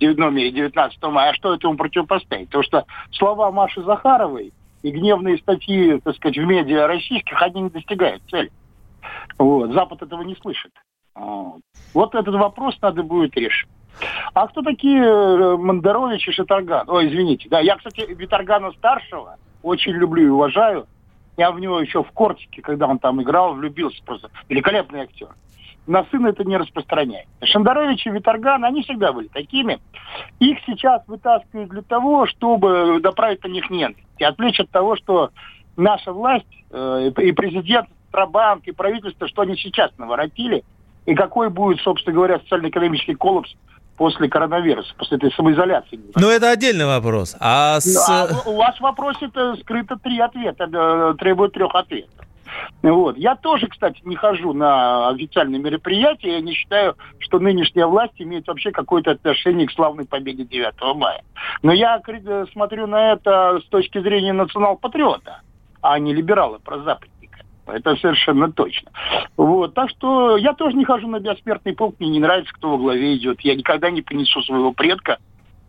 в 0.00 0.18
номере 0.18 0.50
19 0.50 1.02
мая. 1.04 1.30
А 1.30 1.34
что 1.34 1.54
этому 1.54 1.76
противопоставить? 1.76 2.46
Потому 2.46 2.64
что 2.64 2.84
слова 3.12 3.50
Маши 3.50 3.82
Захаровой 3.82 4.52
и 4.82 4.90
гневные 4.90 5.38
статьи, 5.38 6.00
так 6.00 6.16
сказать, 6.16 6.38
в 6.38 6.44
медиа 6.44 6.86
российских, 6.86 7.42
они 7.42 7.62
не 7.62 7.70
достигают 7.70 8.22
цели. 8.30 8.50
Вот. 9.38 9.72
Запад 9.72 10.02
этого 10.02 10.22
не 10.22 10.36
слышит. 10.36 10.72
Вот. 11.14 11.60
Вот 11.92 12.14
этот 12.14 12.34
вопрос 12.34 12.76
надо 12.80 13.02
будет 13.02 13.36
решить. 13.36 13.68
А 14.32 14.46
кто 14.48 14.62
такие 14.62 15.02
э, 15.02 15.56
Мандарович 15.56 16.28
и 16.28 16.32
Шатарган? 16.32 16.88
Ой, 16.88 17.08
извините. 17.08 17.48
Да, 17.48 17.60
я, 17.60 17.76
кстати, 17.76 18.06
Виторгана 18.08 18.72
старшего 18.72 19.36
очень 19.62 19.92
люблю 19.92 20.26
и 20.26 20.30
уважаю. 20.30 20.86
Я 21.36 21.50
в 21.50 21.60
него 21.60 21.80
еще 21.80 22.02
в 22.02 22.10
Кортике, 22.12 22.62
когда 22.62 22.86
он 22.86 22.98
там 22.98 23.22
играл, 23.22 23.54
влюбился 23.54 24.02
просто. 24.04 24.30
Великолепный 24.48 25.00
актер. 25.00 25.28
На 25.86 26.04
сына 26.04 26.28
это 26.28 26.44
не 26.44 26.56
распространяет. 26.56 27.26
Шандарович 27.42 28.06
и 28.06 28.10
Виторган, 28.10 28.64
они 28.64 28.82
всегда 28.82 29.12
были 29.12 29.28
такими. 29.28 29.78
Их 30.38 30.58
сейчас 30.66 31.02
вытаскивают 31.06 31.70
для 31.70 31.82
того, 31.82 32.26
чтобы 32.26 33.00
направить 33.00 33.42
на 33.42 33.48
них 33.48 33.68
ненависть. 33.70 34.06
И 34.18 34.24
отвлечь 34.24 34.60
от 34.60 34.70
того, 34.70 34.96
что 34.96 35.30
наша 35.76 36.12
власть 36.12 36.46
э, 36.70 37.10
и 37.16 37.32
президент, 37.32 37.88
Центробанк 38.10 38.66
и 38.66 38.72
правительство, 38.72 39.28
что 39.28 39.42
они 39.42 39.56
сейчас 39.56 39.90
наворотили, 39.98 40.64
и 41.06 41.14
какой 41.14 41.48
будет, 41.48 41.80
собственно 41.80 42.14
говоря, 42.14 42.38
социально-экономический 42.40 43.14
коллапс 43.14 43.54
после 44.00 44.30
коронавируса, 44.30 44.94
после 44.96 45.18
этой 45.18 45.30
самоизоляции. 45.32 46.00
Ну, 46.16 46.30
это 46.30 46.50
отдельный 46.50 46.86
вопрос. 46.86 47.36
А 47.38 47.80
с... 47.80 47.94
Ну, 47.94 48.00
а 48.08 48.48
у 48.48 48.56
вас 48.56 48.74
в 48.78 48.80
вопросе 48.80 49.26
-то 49.26 49.60
скрыто 49.60 49.96
три 49.96 50.18
ответа, 50.18 50.70
э, 50.72 51.14
требует 51.18 51.52
трех 51.52 51.74
ответов. 51.74 52.26
Вот. 52.82 53.18
Я 53.18 53.36
тоже, 53.36 53.66
кстати, 53.66 54.00
не 54.06 54.16
хожу 54.16 54.54
на 54.54 55.10
официальные 55.10 55.60
мероприятия. 55.60 56.32
Я 56.32 56.40
не 56.40 56.54
считаю, 56.54 56.96
что 57.18 57.38
нынешняя 57.40 57.86
власть 57.86 58.14
имеет 58.16 58.46
вообще 58.48 58.70
какое-то 58.70 59.10
отношение 59.10 59.66
к 59.66 59.72
славной 59.72 60.06
победе 60.06 60.44
9 60.44 60.96
мая. 60.96 61.20
Но 61.62 61.70
я 61.70 62.00
э, 62.02 62.46
смотрю 62.52 62.86
на 62.86 63.12
это 63.12 63.60
с 63.60 63.68
точки 63.68 64.00
зрения 64.00 64.32
национал-патриота, 64.32 65.42
а 65.82 65.98
не 65.98 66.14
либерала-прозападника. 67.70 67.90
Это 67.90 67.96
совершенно 67.96 68.52
точно. 68.52 68.90
Вот. 69.36 69.74
Так 69.74 69.90
что 69.90 70.36
я 70.36 70.52
тоже 70.54 70.76
не 70.76 70.84
хожу 70.84 71.08
на 71.08 71.20
бессмертный 71.20 71.74
полк. 71.74 71.96
Мне 71.98 72.10
не 72.10 72.20
нравится, 72.20 72.52
кто 72.54 72.70
во 72.70 72.78
главе 72.78 73.16
идет. 73.16 73.40
Я 73.40 73.54
никогда 73.54 73.90
не 73.90 74.02
принесу 74.02 74.42
своего 74.42 74.72
предка 74.72 75.18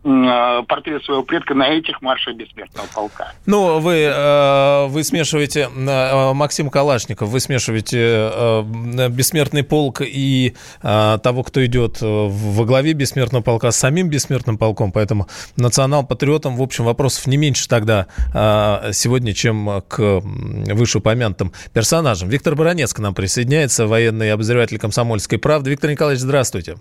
портрет 0.02 1.04
своего 1.04 1.22
предка 1.22 1.54
на 1.54 1.68
этих 1.68 2.02
маршах 2.02 2.34
бессмертного 2.34 2.86
полка. 2.92 3.32
Ну, 3.46 3.78
вы, 3.78 4.02
э, 4.12 4.86
вы 4.88 5.04
смешиваете, 5.04 5.68
э, 5.74 6.32
Максим 6.32 6.70
Калашников, 6.70 7.28
вы 7.28 7.38
смешиваете 7.38 7.98
э, 8.00 9.08
бессмертный 9.08 9.62
полк 9.62 10.00
и 10.00 10.54
э, 10.82 11.18
того, 11.22 11.42
кто 11.44 11.64
идет 11.64 11.98
во 12.00 12.64
главе 12.64 12.94
бессмертного 12.94 13.42
полка 13.42 13.70
с 13.70 13.76
самим 13.76 14.08
бессмертным 14.08 14.58
полком, 14.58 14.90
поэтому 14.90 15.28
национал-патриотам, 15.56 16.56
в 16.56 16.62
общем, 16.62 16.84
вопросов 16.84 17.26
не 17.28 17.36
меньше 17.36 17.68
тогда 17.68 18.06
э, 18.34 18.92
сегодня, 18.92 19.32
чем 19.34 19.82
к 19.88 20.20
вышеупомянутым 20.22 21.52
персонажам. 21.72 22.28
Виктор 22.28 22.56
Баранец 22.56 22.92
к 22.92 22.98
нам 22.98 23.14
присоединяется, 23.14 23.86
военный 23.86 24.32
обозреватель 24.32 24.78
«Комсомольской 24.78 25.38
правды». 25.38 25.70
Виктор 25.70 25.90
Николаевич, 25.90 26.22
здравствуйте. 26.22 26.76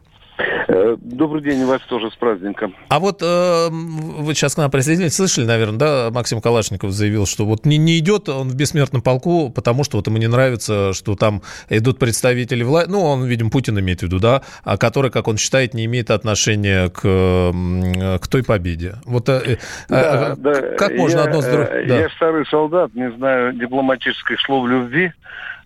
Добрый 1.11 1.41
день, 1.41 1.65
вас 1.65 1.81
тоже 1.83 2.09
с 2.09 2.15
праздником. 2.15 2.73
А 2.87 2.99
вот 2.99 3.21
э, 3.21 3.67
вы 3.69 4.33
сейчас 4.33 4.55
к 4.55 4.57
нам 4.57 4.71
присоединились, 4.71 5.15
слышали, 5.15 5.45
наверное, 5.45 5.77
да, 5.77 6.09
Максим 6.11 6.39
Калашников 6.39 6.91
заявил, 6.91 7.25
что 7.25 7.45
вот 7.45 7.65
не, 7.65 7.77
не 7.77 7.99
идет 7.99 8.29
он 8.29 8.47
в 8.47 8.55
бессмертном 8.55 9.01
полку, 9.01 9.49
потому 9.49 9.83
что 9.83 9.97
вот 9.97 10.07
ему 10.07 10.17
не 10.17 10.27
нравится, 10.27 10.93
что 10.93 11.15
там 11.15 11.41
идут 11.69 11.99
представители 11.99 12.63
власти, 12.63 12.89
ну, 12.91 13.01
он, 13.01 13.25
видимо, 13.25 13.49
Путин 13.49 13.77
имеет 13.79 13.99
в 13.99 14.03
виду, 14.03 14.19
да, 14.19 14.41
а 14.63 14.77
который, 14.77 15.11
как 15.11 15.27
он 15.27 15.37
считает, 15.37 15.73
не 15.73 15.85
имеет 15.85 16.11
отношения 16.11 16.89
к, 16.89 17.01
к 17.01 18.27
той 18.27 18.43
победе. 18.43 18.95
Вот 19.05 19.27
э, 19.27 19.57
да, 19.89 20.33
э, 20.33 20.35
да. 20.37 20.61
как 20.77 20.95
можно 20.95 21.19
я, 21.19 21.23
одно 21.25 21.41
с 21.41 21.45
другим? 21.45 21.87
Да. 21.87 21.99
Я 21.99 22.09
старый 22.11 22.45
солдат, 22.45 22.93
не 22.95 23.11
знаю 23.11 23.53
дипломатических 23.53 24.39
слов 24.41 24.67
любви, 24.67 25.11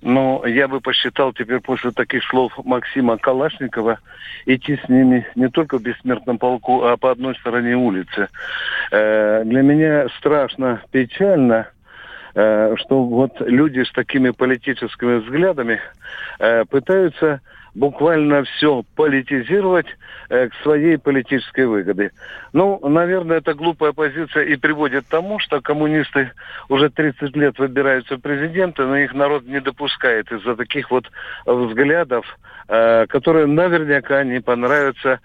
но 0.06 0.44
я 0.46 0.68
бы 0.68 0.82
посчитал 0.82 1.34
теперь 1.34 1.60
после 1.62 1.90
таких 1.90 2.24
слов 2.26 2.54
Максима 2.64 3.18
Калашникова 3.18 3.98
идти 4.46 4.78
с 4.78 4.88
ними 4.88 5.26
не 5.34 5.50
только 5.50 5.80
в 5.80 5.82
бессмертном 5.82 6.38
полку, 6.38 6.84
а 6.84 6.96
по 6.96 7.10
одной 7.10 7.36
стороне 7.38 7.76
улицы. 7.76 8.30
Э, 8.92 9.42
для 9.44 9.64
меня 9.64 10.08
страшно 10.20 10.80
печально, 10.92 11.70
э, 12.36 12.76
что 12.78 13.04
вот 13.04 13.42
люди 13.42 13.84
с 13.84 13.92
такими 13.94 14.30
политическими 14.30 15.16
взглядами 15.18 15.80
э, 16.38 16.66
пытаются 16.66 17.42
буквально 17.76 18.44
все 18.44 18.84
политизировать 18.96 19.86
э, 20.30 20.48
к 20.48 20.54
своей 20.64 20.98
политической 20.98 21.68
выгоде. 21.68 22.12
Ну, 22.54 22.80
наверное, 22.88 23.38
эта 23.38 23.54
глупая 23.54 23.92
позиция 23.92 24.46
и 24.46 24.56
приводит 24.56 25.06
к 25.06 25.10
тому, 25.10 25.40
что 25.40 25.62
коммунисты 25.62 26.32
уже 26.70 26.90
30 26.90 27.36
лет 27.36 27.60
выбираются 27.60 28.18
президенты, 28.18 28.84
но 28.84 28.98
их 28.98 29.14
народ 29.14 29.46
не 29.46 29.60
допускает 29.60 30.32
из-за 30.32 30.56
таких 30.56 30.90
вот 30.90 31.12
взглядов, 31.46 32.26
э, 32.70 33.06
которые 33.08 33.46
наверняка 33.46 34.24
не 34.24 34.40
понравятся 34.40 35.20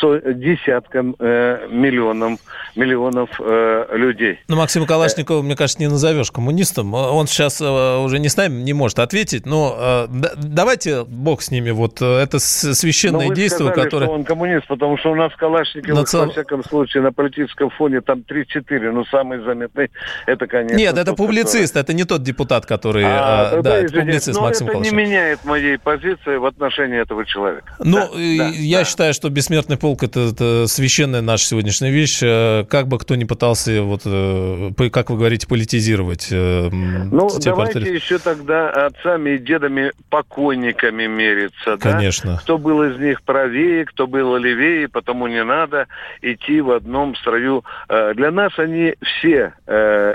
со 0.00 0.20
десяткам 0.32 1.16
э, 1.18 1.68
миллионам, 1.70 2.38
миллионов 2.76 3.30
э, 3.38 3.86
людей. 3.92 4.38
Ну, 4.48 4.56
Максима 4.56 4.86
Калашникова, 4.86 5.42
мне 5.42 5.56
кажется, 5.56 5.80
не 5.80 5.88
назовешь 5.88 6.30
коммунистом. 6.30 6.94
Он 6.94 7.26
сейчас 7.26 7.60
э, 7.60 7.96
уже 7.98 8.18
не 8.18 8.28
с 8.28 8.36
нами, 8.36 8.62
не 8.62 8.72
может 8.72 8.98
ответить, 8.98 9.46
но 9.46 9.76
э, 9.78 10.06
да, 10.10 10.32
давайте 10.36 11.04
бог 11.04 11.42
с 11.42 11.50
ними. 11.50 11.70
Вот 11.70 12.00
э, 12.00 12.04
это 12.04 12.38
священное 12.38 13.22
но 13.22 13.28
вы 13.28 13.34
действие, 13.34 13.70
сказали, 13.70 13.84
которое... 13.84 14.06
что 14.06 14.14
он 14.14 14.24
коммунист, 14.24 14.66
потому 14.66 14.96
что 14.98 15.12
у 15.12 15.14
нас 15.14 15.32
Калашников, 15.36 15.94
Нацел... 15.94 16.26
во 16.26 16.32
всяком 16.32 16.64
случае, 16.64 17.02
на 17.02 17.12
политическом 17.12 17.70
фоне 17.70 18.00
там 18.00 18.20
3-4, 18.20 18.90
но 18.90 19.04
самый 19.04 19.40
заметный 19.40 19.90
это, 20.26 20.46
конечно... 20.46 20.76
Нет, 20.76 20.96
это 20.96 21.14
публицист, 21.14 21.74
который... 21.74 21.82
это 21.82 21.92
не 21.94 22.04
тот 22.04 22.22
депутат, 22.22 22.66
который... 22.66 23.04
А, 23.06 23.58
э, 23.58 23.62
да, 23.62 23.78
это 23.78 23.92
публицист 23.92 24.38
но 24.38 24.46
Максим 24.46 24.66
это 24.66 24.72
Калашников. 24.74 24.98
не 24.98 25.04
меняет 25.04 25.44
моей 25.44 25.78
позиции 25.78 26.36
в 26.36 26.44
отношении 26.44 27.00
этого 27.00 27.24
человека. 27.26 27.74
Ну, 27.78 27.98
да, 28.14 28.48
я 28.48 28.78
да, 28.78 28.84
считаю, 28.84 29.14
что 29.14 29.28
бессмертный 29.30 29.76
полк 29.80 30.02
это, 30.02 30.20
это 30.32 30.66
священная 30.66 31.22
наша 31.22 31.44
сегодняшняя 31.44 31.90
вещь. 31.90 32.20
Как 32.20 32.86
бы 32.88 32.98
кто 32.98 33.16
ни 33.16 33.24
пытался, 33.24 33.82
вот, 33.82 34.02
как 34.02 35.10
вы 35.10 35.16
говорите, 35.16 35.46
политизировать. 35.46 36.28
Ну, 36.30 37.28
давайте 37.42 37.52
портреты. 37.52 37.94
еще 37.94 38.18
тогда 38.18 38.70
отцами 38.70 39.30
и 39.30 39.38
дедами 39.38 39.92
покойниками 40.08 41.06
мериться. 41.06 41.76
Конечно. 41.78 42.32
Да? 42.32 42.38
Кто 42.38 42.58
был 42.58 42.82
из 42.82 42.98
них 42.98 43.22
правее, 43.22 43.84
кто 43.84 44.06
был 44.06 44.36
левее, 44.36 44.88
потому 44.88 45.26
не 45.26 45.42
надо 45.42 45.86
идти 46.22 46.60
в 46.60 46.70
одном 46.70 47.16
строю. 47.16 47.64
Для 47.88 48.30
нас 48.30 48.52
они 48.58 48.94
все 49.02 49.54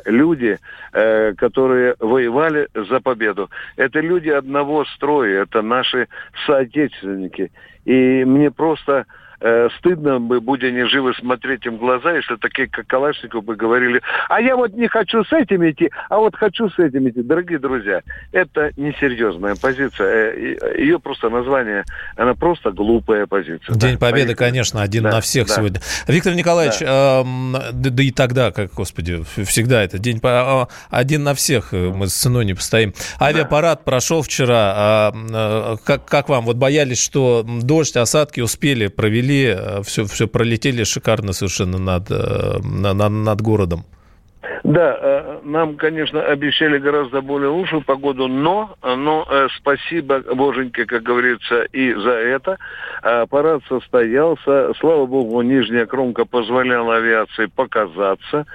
люди, 0.06 0.60
которые 0.92 1.96
воевали 2.00 2.68
за 2.74 3.00
победу. 3.00 3.50
Это 3.76 4.00
люди 4.00 4.30
одного 4.30 4.86
строя, 4.96 5.44
это 5.44 5.62
наши 5.62 6.08
соотечественники. 6.46 7.52
И 7.86 8.24
мне 8.26 8.52
просто 8.52 9.06
э, 9.46 9.70
стыдно 9.78 10.20
бы, 10.20 10.42
будь 10.42 10.64
они 10.64 10.84
живы, 10.86 11.14
смотреть 11.14 11.66
им 11.66 11.76
в 11.78 11.80
глаза, 11.80 12.14
если 12.16 12.36
такие, 12.36 12.68
как 12.68 12.88
Калашников, 12.88 13.44
бы 13.44 13.56
говорили, 13.56 14.02
а 14.30 14.42
я 14.42 14.56
вот 14.56 14.74
не 14.74 14.88
хочу 14.88 15.24
с 15.24 15.32
этим 15.32 15.68
идти, 15.70 15.90
а 16.10 16.18
вот 16.18 16.36
хочу 16.36 16.70
с 16.70 16.80
этим 16.80 17.08
идти. 17.10 17.22
Дорогие 17.22 17.60
друзья, 17.60 18.02
это 18.32 18.72
несерьезная 18.78 19.56
позиция. 19.56 20.34
Э, 20.34 20.76
Ее 20.80 21.00
просто 21.00 21.30
название, 21.30 21.84
она 22.18 22.34
просто 22.34 22.72
глупая 22.72 23.28
позиция. 23.28 23.76
День 23.76 23.94
да, 23.94 24.00
Победы, 24.00 24.28
поэтому. 24.30 24.50
конечно, 24.50 24.82
один 24.82 25.04
да, 25.04 25.12
на 25.12 25.22
всех 25.22 25.48
да. 25.48 25.54
сегодня. 25.56 25.80
Виктор 26.08 26.34
Николаевич, 26.34 26.80
Да. 26.80 27.22
эм, 27.22 27.54
да, 27.54 27.90
да 27.92 28.04
и 28.04 28.12
тогда, 28.12 28.52
как, 28.52 28.74
господи, 28.74 29.24
всегда 29.46 29.84
это 29.84 30.00
день 30.00 30.20
по- 30.20 30.68
один 30.90 31.24
на 31.24 31.34
всех, 31.36 31.74
э, 31.74 31.92
мы 31.96 32.08
с 32.08 32.14
ценой 32.14 32.46
не 32.46 32.54
постоим. 32.56 32.94
Авиапарад 33.20 33.84
прошел 33.84 34.22
вчера. 34.22 34.56
а, 34.76 35.12
э, 35.14 35.78
как, 35.86 36.06
как 36.06 36.30
вам? 36.30 36.46
Вот 36.46 36.58
боялись, 36.58 37.02
что 37.02 37.44
дождь, 37.46 37.96
осадки 37.98 38.42
успели, 38.42 38.88
провели, 38.88 39.35
все, 39.84 40.06
все 40.06 40.28
пролетели 40.28 40.84
шикарно 40.84 41.34
совершенно 41.34 41.78
над, 41.78 42.12
э, 42.12 42.60
на- 42.64 42.94
на- 42.94 43.10
над 43.10 43.42
городом. 43.42 43.84
Да, 44.64 44.98
э, 45.00 45.40
нам, 45.44 45.76
конечно, 45.76 46.22
обещали 46.24 46.80
гораздо 46.80 47.22
более 47.22 47.50
лучшую 47.50 47.84
погоду, 47.84 48.28
но, 48.28 48.76
но 48.82 49.28
э, 49.30 49.48
спасибо, 49.58 50.22
боженьке, 50.34 50.86
как 50.86 51.04
говорится, 51.04 51.64
и 51.64 51.94
за 51.94 52.12
это. 52.12 52.58
Э, 53.04 53.26
парад 53.30 53.62
состоялся. 53.70 54.72
Слава 54.80 55.06
богу, 55.06 55.42
нижняя 55.44 55.86
кромка 55.86 56.26
позволяла 56.26 56.96
авиации 56.96 57.46
показаться. 57.46 58.46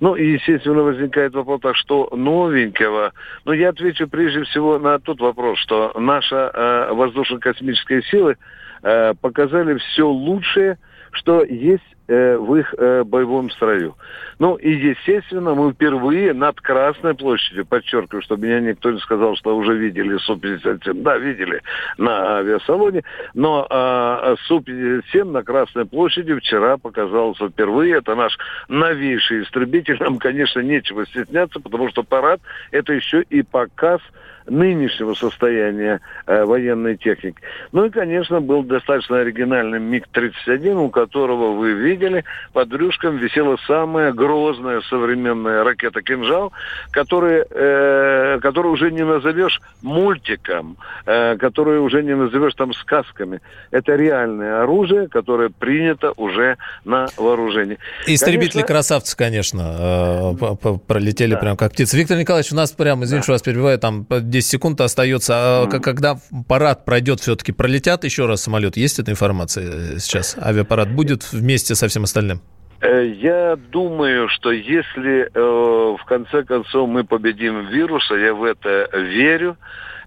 Ну, 0.00 0.14
и, 0.16 0.32
естественно, 0.32 0.82
возникает 0.82 1.34
вопрос, 1.34 1.60
а 1.64 1.74
что 1.74 2.08
новенького? 2.12 3.12
Ну, 3.44 3.52
я 3.52 3.70
отвечу 3.70 4.08
прежде 4.08 4.44
всего 4.44 4.78
на 4.78 4.98
тот 4.98 5.20
вопрос, 5.20 5.58
что 5.58 5.92
наша 5.98 6.88
воздушно-космические 6.92 8.02
силы 8.04 8.36
показали 8.80 9.78
все 9.78 10.08
лучшее, 10.08 10.78
что 11.12 11.42
есть 11.44 11.82
э, 12.06 12.36
в 12.36 12.54
их 12.56 12.74
э, 12.76 13.02
боевом 13.04 13.50
строю. 13.50 13.96
Ну 14.38 14.56
и, 14.56 14.70
естественно, 14.70 15.54
мы 15.54 15.72
впервые 15.72 16.32
над 16.32 16.60
Красной 16.60 17.14
площадью, 17.14 17.66
подчеркиваю, 17.66 18.22
чтобы 18.22 18.46
меня 18.46 18.60
никто 18.60 18.90
не 18.90 19.00
сказал, 19.00 19.36
что 19.36 19.56
уже 19.56 19.76
видели 19.76 20.16
Су-57. 20.18 21.02
Да, 21.02 21.18
видели 21.18 21.62
на 21.96 22.38
авиасалоне, 22.38 23.02
но 23.34 23.66
э, 23.68 24.36
Су-57 24.46 25.24
на 25.24 25.42
Красной 25.42 25.86
площади 25.86 26.34
вчера 26.34 26.76
показался 26.76 27.48
впервые. 27.48 27.96
Это 27.96 28.14
наш 28.14 28.38
новейший 28.68 29.42
истребитель. 29.42 29.98
Нам, 30.00 30.18
конечно, 30.18 30.60
нечего 30.60 31.06
стесняться, 31.06 31.60
потому 31.60 31.88
что 31.90 32.02
парад– 32.02 32.40
это 32.70 32.92
еще 32.92 33.22
и 33.22 33.42
показ 33.42 34.00
нынешнего 34.48 35.14
состояния 35.14 36.00
э, 36.26 36.44
военной 36.44 36.96
техники. 36.96 37.38
Ну 37.72 37.86
и, 37.86 37.90
конечно, 37.90 38.40
был 38.40 38.62
достаточно 38.62 39.18
оригинальный 39.18 39.78
МиГ-31, 39.78 40.74
у 40.74 40.90
которого, 40.90 41.52
вы 41.52 41.72
видели, 41.72 42.24
под 42.52 42.68
брюшком 42.68 43.16
висела 43.18 43.56
самая 43.66 44.12
грозная 44.12 44.80
современная 44.82 45.64
ракета 45.64 46.02
«Кинжал», 46.02 46.52
которая, 46.90 47.46
э, 47.48 48.38
которую 48.40 48.74
уже 48.74 48.90
не 48.90 49.04
назовешь 49.04 49.60
мультиком, 49.82 50.76
э, 51.06 51.36
которую 51.36 51.82
уже 51.82 52.02
не 52.02 52.14
назовешь 52.14 52.54
там 52.54 52.72
сказками. 52.74 53.40
Это 53.70 53.96
реальное 53.96 54.62
оружие, 54.62 55.08
которое 55.08 55.50
принято 55.50 56.12
уже 56.16 56.56
на 56.84 57.08
вооружении. 57.16 57.78
Истребители-красавцы, 58.06 59.16
конечно, 59.16 60.34
э, 60.40 60.76
пролетели 60.86 61.34
да. 61.34 61.38
прям 61.38 61.56
как 61.56 61.72
птицы. 61.72 61.96
Виктор 61.96 62.16
Николаевич, 62.18 62.52
у 62.52 62.56
нас 62.56 62.72
прям, 62.72 63.04
извините, 63.04 63.20
да. 63.20 63.22
что 63.22 63.32
вас 63.32 63.42
перебиваю, 63.42 63.78
там 63.78 64.04
10 64.38 64.50
секунд 64.50 64.80
остается. 64.80 65.34
А 65.34 65.66
mm. 65.66 65.80
когда 65.80 66.18
парад 66.46 66.84
пройдет, 66.84 67.20
все-таки 67.20 67.52
пролетят 67.52 68.04
еще 68.04 68.26
раз 68.26 68.42
самолет? 68.42 68.76
Есть 68.76 68.98
эта 68.98 69.10
информация 69.10 69.64
э, 69.66 69.98
сейчас? 69.98 70.36
Авиапарад 70.40 70.90
будет 70.90 71.32
вместе 71.32 71.74
со 71.74 71.88
всем 71.88 72.04
остальным? 72.04 72.40
Э, 72.80 73.04
я 73.04 73.56
думаю, 73.56 74.28
что 74.28 74.52
если 74.52 75.28
э, 75.34 75.96
в 75.96 76.04
конце 76.04 76.44
концов 76.44 76.88
мы 76.88 77.02
победим 77.02 77.66
вируса, 77.66 78.14
я 78.14 78.32
в 78.32 78.44
это 78.44 78.88
верю, 78.96 79.56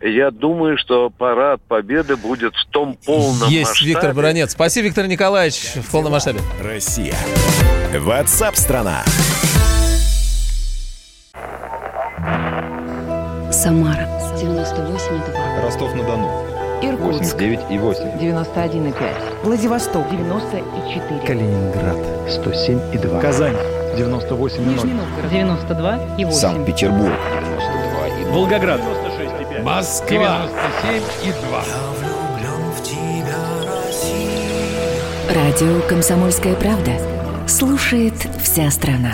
я 0.02 0.32
думаю, 0.32 0.78
что 0.78 1.10
парад 1.10 1.62
победы 1.68 2.16
будет 2.16 2.56
в 2.56 2.66
том 2.72 2.98
полном 3.06 3.50
Есть, 3.50 3.72
масштабе. 3.72 3.92
Виктор 3.92 4.14
Бронец. 4.14 4.52
Спасибо, 4.52 4.86
Виктор 4.86 5.08
Николаевич, 5.08 5.74
в 5.76 5.92
полном 5.92 6.14
масштабе. 6.14 6.40
Россия. 6.64 7.16
Ватсап-страна. 8.00 9.04
Самара 13.52 14.21
98,2. 14.42 15.64
Ростов-на-Дону. 15.64 16.28
Иркутск. 16.82 17.36
89,8. 17.36 18.20
91,5. 18.20 18.94
Владивосток. 19.44 20.10
94. 20.10 21.20
Калининград. 21.28 21.98
107,2. 22.28 23.22
Казань. 23.22 23.56
98,0. 23.96 24.60
Нижний 24.66 24.94
Новгород. 24.94 25.32
92,8. 25.32 26.32
Санкт-Петербург. 26.32 27.14
92,2. 27.14 28.32
Волгоград. 28.32 28.82
96,5. 28.82 29.64
Москва. 29.64 30.48
97,2. 30.84 31.92
Радио 35.34 35.82
«Комсомольская 35.88 36.56
правда». 36.56 36.92
Слушает 37.48 38.16
вся 38.42 38.72
страна. 38.72 39.14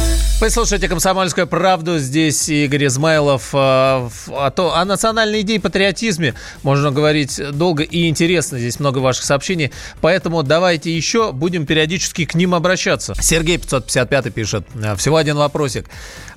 Вы 0.41 0.49
слушаете 0.49 0.87
«Комсомольскую 0.87 1.45
правду». 1.45 1.99
Здесь 1.99 2.49
Игорь 2.49 2.87
Измайлов. 2.87 3.51
А, 3.53 4.09
а 4.29 4.49
то, 4.49 4.73
о 4.73 4.83
национальной 4.85 5.41
идее 5.41 5.59
патриотизме 5.59 6.33
можно 6.63 6.89
говорить 6.89 7.39
долго 7.51 7.83
и 7.83 8.09
интересно. 8.09 8.57
Здесь 8.57 8.79
много 8.79 8.97
ваших 8.97 9.23
сообщений. 9.23 9.71
Поэтому 10.01 10.41
давайте 10.41 10.91
еще 10.91 11.31
будем 11.31 11.67
периодически 11.67 12.25
к 12.25 12.33
ним 12.33 12.55
обращаться. 12.55 13.13
Сергей 13.21 13.59
555 13.59 14.33
пишет. 14.33 14.65
Всего 14.97 15.17
один 15.17 15.37
вопросик. 15.37 15.85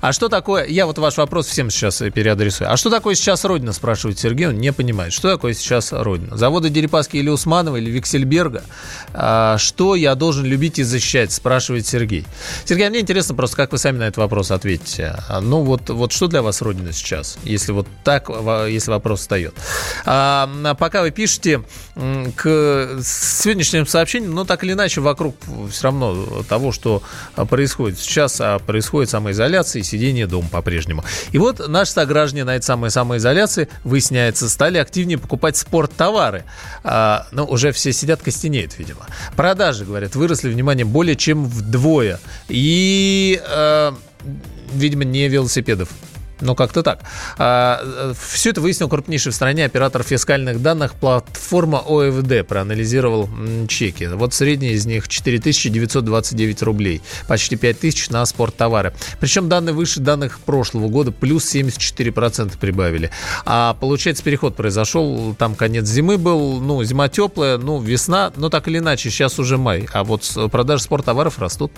А 0.01 0.13
что 0.13 0.29
такое... 0.29 0.67
Я 0.67 0.85
вот 0.85 0.99
ваш 0.99 1.17
вопрос 1.17 1.47
всем 1.47 1.71
сейчас 1.71 1.97
переадресую. 1.97 2.71
А 2.71 2.77
что 2.77 2.91
такое 2.91 3.15
сейчас 3.15 3.43
Родина, 3.43 3.73
спрашивает 3.73 4.19
Сергей. 4.19 4.49
Он 4.49 4.59
не 4.59 4.71
понимает. 4.71 5.13
Что 5.13 5.31
такое 5.31 5.55
сейчас 5.55 5.91
Родина? 5.91 6.37
Заводы 6.37 6.69
Дерипаски 6.69 7.17
или 7.17 7.29
Усманова, 7.29 7.77
или 7.77 7.89
Виксельберга? 7.89 8.65
А, 9.15 9.57
что 9.57 9.95
я 9.95 10.13
должен 10.13 10.45
любить 10.45 10.77
и 10.77 10.83
защищать, 10.83 11.31
спрашивает 11.31 11.87
Сергей. 11.87 12.23
Сергей, 12.65 12.85
а 12.85 12.91
мне 12.91 12.99
интересно 12.99 13.33
просто, 13.33 13.55
как 13.55 13.71
вы 13.71 13.79
сами 13.79 13.94
на 13.97 14.03
этот 14.03 14.17
вопрос 14.17 14.51
ответите. 14.51 15.15
А, 15.29 15.41
ну 15.41 15.63
вот, 15.63 15.89
вот 15.89 16.11
что 16.11 16.27
для 16.27 16.41
вас 16.41 16.61
Родина 16.61 16.91
сейчас, 16.93 17.37
если 17.43 17.71
вот 17.71 17.87
так, 18.03 18.29
если 18.29 18.91
вопрос 18.91 19.21
встает. 19.21 19.53
А, 20.05 20.75
пока 20.75 21.01
вы 21.01 21.11
пишете 21.11 21.61
к 21.95 22.99
сегодняшним 23.03 23.87
сообщениям, 23.87 24.33
ну 24.33 24.45
так 24.45 24.63
или 24.63 24.73
иначе 24.73 25.01
вокруг 25.01 25.35
все 25.71 25.83
равно 25.83 26.43
того, 26.47 26.71
что 26.71 27.01
происходит 27.35 27.99
сейчас, 27.99 28.39
а 28.41 28.59
происходит 28.59 29.09
самоизоляция 29.09 29.81
и 29.81 29.83
сидение 29.83 30.27
дома 30.27 30.49
по-прежнему. 30.49 31.03
И 31.31 31.37
вот 31.37 31.67
наши 31.67 31.91
сограждане 31.91 32.43
на 32.43 32.55
этой 32.55 32.65
самой 32.65 32.91
самоизоляции, 32.91 33.69
выясняется, 33.83 34.49
стали 34.49 34.77
активнее 34.77 35.17
покупать 35.17 35.57
спорттовары. 35.57 36.43
А, 36.83 37.27
ну, 37.31 37.45
уже 37.45 37.71
все 37.71 37.91
сидят, 37.93 38.21
костенеют, 38.21 38.77
видимо. 38.77 39.05
Продажи, 39.35 39.85
говорят, 39.85 40.15
выросли, 40.15 40.49
внимание, 40.49 40.85
более 40.85 41.15
чем 41.15 41.45
вдвое. 41.45 42.19
И, 42.47 43.41
э, 43.45 43.84
видимо, 44.73 45.03
не 45.03 45.27
велосипедов. 45.27 45.89
Ну, 46.45 46.53
как-то 46.53 46.83
так. 46.83 46.99
А, 47.39 48.13
все 48.19 48.51
это 48.51 48.61
выяснил 48.61 48.87
крупнейший 48.87 49.31
в 49.31 49.35
стране 49.35 49.65
оператор 49.65 50.03
фискальных 50.03 50.61
данных 50.61 50.93
платформа 50.93 51.79
ОФД. 51.79 52.47
Проанализировал 52.47 53.27
чеки. 53.67 54.05
Вот 54.05 54.35
средний 54.35 54.73
из 54.73 54.85
них 54.85 55.07
4929 55.07 56.61
рублей. 56.61 57.01
Почти 57.27 57.55
5000 57.55 58.11
на 58.11 58.23
спорттовары. 58.27 58.93
Причем 59.19 59.49
данные 59.49 59.73
выше 59.73 60.01
данных 60.01 60.39
прошлого 60.39 60.87
года. 60.87 61.11
Плюс 61.11 61.53
74% 61.53 62.59
прибавили. 62.59 63.09
А 63.45 63.75
получается, 63.79 64.23
переход 64.23 64.55
произошел. 64.55 65.35
Там 65.39 65.55
конец 65.55 65.87
зимы 65.87 66.19
был. 66.19 66.61
Ну, 66.61 66.83
зима 66.83 67.09
теплая. 67.09 67.57
Ну, 67.57 67.81
весна. 67.81 68.31
Но 68.35 68.49
так 68.49 68.67
или 68.67 68.77
иначе, 68.77 69.09
сейчас 69.09 69.39
уже 69.39 69.57
май. 69.57 69.87
А 69.93 70.03
вот 70.03 70.31
продажи 70.51 70.83
спорттоваров 70.83 71.39
растут. 71.39 71.71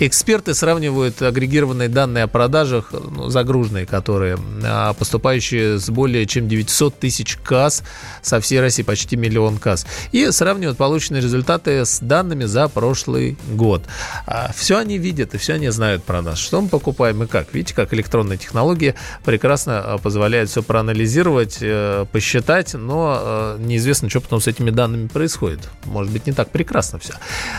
Эксперты 0.00 0.54
сравнивают 0.54 1.22
агрегированные 1.22 1.88
данные 1.88 2.24
о 2.24 2.26
продажах, 2.26 2.92
ну, 2.92 3.28
загруженные, 3.28 3.86
которые 3.86 4.07
а, 4.08 4.92
поступающие 4.94 5.78
с 5.78 5.90
более 5.90 6.26
чем 6.26 6.48
900 6.48 6.98
тысяч 6.98 7.36
касс 7.36 7.82
со 8.22 8.40
всей 8.40 8.60
России, 8.60 8.82
почти 8.82 9.16
миллион 9.16 9.58
касс, 9.58 9.86
и 10.12 10.30
сравнивают 10.30 10.78
полученные 10.78 11.22
результаты 11.22 11.84
с 11.84 12.00
данными 12.00 12.44
за 12.44 12.68
прошлый 12.68 13.36
год. 13.50 13.82
А, 14.26 14.52
все 14.54 14.78
они 14.78 14.98
видят 14.98 15.34
и 15.34 15.38
все 15.38 15.54
они 15.54 15.68
знают 15.70 16.04
про 16.04 16.22
нас, 16.22 16.38
что 16.38 16.60
мы 16.60 16.68
покупаем 16.68 17.22
и 17.22 17.26
как. 17.26 17.52
Видите, 17.52 17.74
как 17.74 17.92
электронная 17.92 18.36
технология 18.36 18.94
прекрасно 19.24 19.80
а, 19.80 19.98
позволяет 19.98 20.48
все 20.48 20.62
проанализировать, 20.62 21.58
э, 21.60 22.06
посчитать, 22.12 22.74
но 22.74 23.18
э, 23.20 23.56
неизвестно, 23.60 24.08
что 24.08 24.20
потом 24.20 24.40
с 24.40 24.46
этими 24.46 24.70
данными 24.70 25.08
происходит. 25.08 25.68
Может 25.84 26.12
быть, 26.12 26.26
не 26.26 26.32
так 26.32 26.50
прекрасно 26.50 26.98
все. 26.98 27.14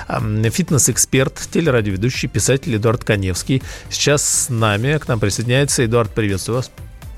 Фитнес-эксперт, 0.08 1.40
телерадиоведущий, 1.52 2.30
писатель 2.30 2.76
Эдуард 2.76 3.04
Коневский 3.04 3.62
сейчас 3.90 4.24
с 4.24 4.50
нами. 4.50 4.98
К 4.98 5.08
нам 5.08 5.20
присоединяется. 5.20 5.86
Эдуард, 5.86 6.12
привет 6.14 6.29
приветствую 6.30 6.58
вас. 6.58 6.72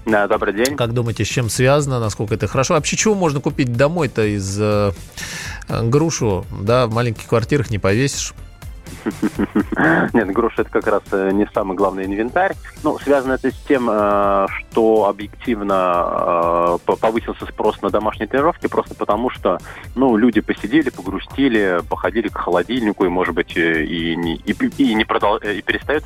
Да, 0.05 0.25
добрый 0.25 0.53
день. 0.53 0.77
Как 0.77 0.93
думаете, 0.93 1.25
с 1.25 1.27
чем 1.27 1.49
связано, 1.49 1.99
насколько 1.99 2.33
это 2.35 2.47
хорошо? 2.47 2.75
Вообще, 2.75 2.95
чего 2.95 3.13
можно 3.13 3.41
купить 3.41 3.75
домой-то 3.75 4.25
из 4.25 4.57
э, 4.57 4.93
грушу, 5.67 6.45
да, 6.61 6.87
в 6.87 6.93
маленьких 6.93 7.27
квартирах 7.27 7.69
не 7.69 7.77
повесишь? 7.77 8.33
Нет, 10.13 10.31
груша 10.31 10.61
это 10.61 10.71
как 10.71 10.87
раз 10.87 11.03
э, 11.11 11.31
не 11.31 11.47
самый 11.53 11.75
главный 11.75 12.05
инвентарь. 12.05 12.55
Ну, 12.83 12.97
связано 12.99 13.33
это 13.33 13.51
с 13.51 13.57
тем, 13.67 13.89
э, 13.89 14.47
что 14.49 15.07
объективно 15.07 16.77
э, 16.87 16.95
повысился 16.99 17.45
спрос 17.45 17.81
на 17.81 17.89
домашние 17.89 18.27
тренировки, 18.27 18.67
просто 18.67 18.95
потому 18.95 19.29
что, 19.29 19.59
ну, 19.95 20.15
люди 20.17 20.41
посидели, 20.41 20.89
погрустили, 20.89 21.81
походили 21.89 22.27
к 22.27 22.37
холодильнику, 22.37 23.05
и, 23.05 23.09
может 23.09 23.35
быть, 23.35 23.55
и 23.55 24.15
не, 24.15 24.35
и, 24.35 24.53
и 24.77 24.93
не 24.93 25.05
продол, 25.05 25.37
и 25.37 25.61
перестают, 25.61 26.03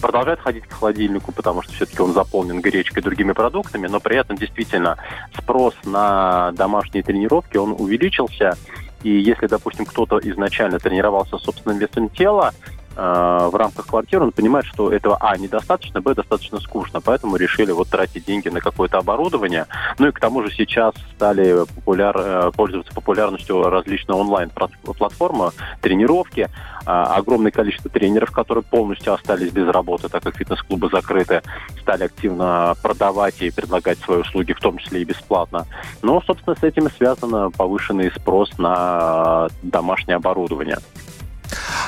продолжают 0.00 0.40
ходить 0.40 0.66
к 0.66 0.72
холодильнику, 0.72 1.32
потому 1.32 1.62
что 1.62 1.72
все-таки 1.72 2.00
он 2.00 2.12
заполнен 2.12 2.60
гречкой 2.60 3.02
и 3.02 3.04
другими 3.04 3.32
продуктами, 3.32 3.86
но 3.86 4.00
при 4.00 4.16
этом 4.16 4.36
действительно 4.36 4.96
спрос 5.36 5.74
на 5.84 6.52
домашние 6.52 7.02
тренировки, 7.02 7.56
он 7.56 7.72
увеличился, 7.72 8.56
и 9.02 9.10
если, 9.10 9.46
допустим, 9.46 9.84
кто-то 9.84 10.18
изначально 10.18 10.78
тренировался 10.78 11.38
собственным 11.38 11.78
весом 11.78 12.08
тела, 12.08 12.52
в 12.94 13.56
рамках 13.56 13.86
квартиры, 13.86 14.24
он 14.24 14.32
понимает, 14.32 14.66
что 14.66 14.92
этого, 14.92 15.16
а, 15.20 15.36
недостаточно, 15.36 16.00
б, 16.00 16.14
достаточно 16.14 16.60
скучно, 16.60 17.00
поэтому 17.00 17.36
решили 17.36 17.72
вот 17.72 17.88
тратить 17.88 18.24
деньги 18.24 18.48
на 18.48 18.60
какое-то 18.60 18.98
оборудование. 18.98 19.66
Ну 19.98 20.08
и 20.08 20.12
к 20.12 20.20
тому 20.20 20.42
же 20.42 20.50
сейчас 20.52 20.94
стали 21.14 21.64
популяр, 21.74 22.16
э, 22.18 22.50
пользоваться 22.54 22.92
популярностью 22.94 23.62
различные 23.62 24.16
онлайн-платформы, 24.16 25.50
тренировки, 25.80 26.48
а, 26.84 27.14
огромное 27.14 27.52
количество 27.52 27.90
тренеров, 27.90 28.30
которые 28.30 28.64
полностью 28.64 29.12
остались 29.12 29.52
без 29.52 29.68
работы, 29.68 30.08
так 30.08 30.22
как 30.22 30.36
фитнес-клубы 30.36 30.88
закрыты, 30.90 31.42
стали 31.80 32.04
активно 32.04 32.74
продавать 32.82 33.40
и 33.40 33.50
предлагать 33.50 33.98
свои 33.98 34.18
услуги, 34.18 34.52
в 34.52 34.60
том 34.60 34.78
числе 34.78 35.02
и 35.02 35.04
бесплатно. 35.04 35.66
Но, 36.02 36.20
собственно, 36.22 36.56
с 36.56 36.62
этим 36.62 36.86
и 36.86 36.92
связано 36.92 37.50
повышенный 37.50 38.10
спрос 38.10 38.56
на 38.58 39.48
домашнее 39.62 40.16
оборудование. 40.16 40.78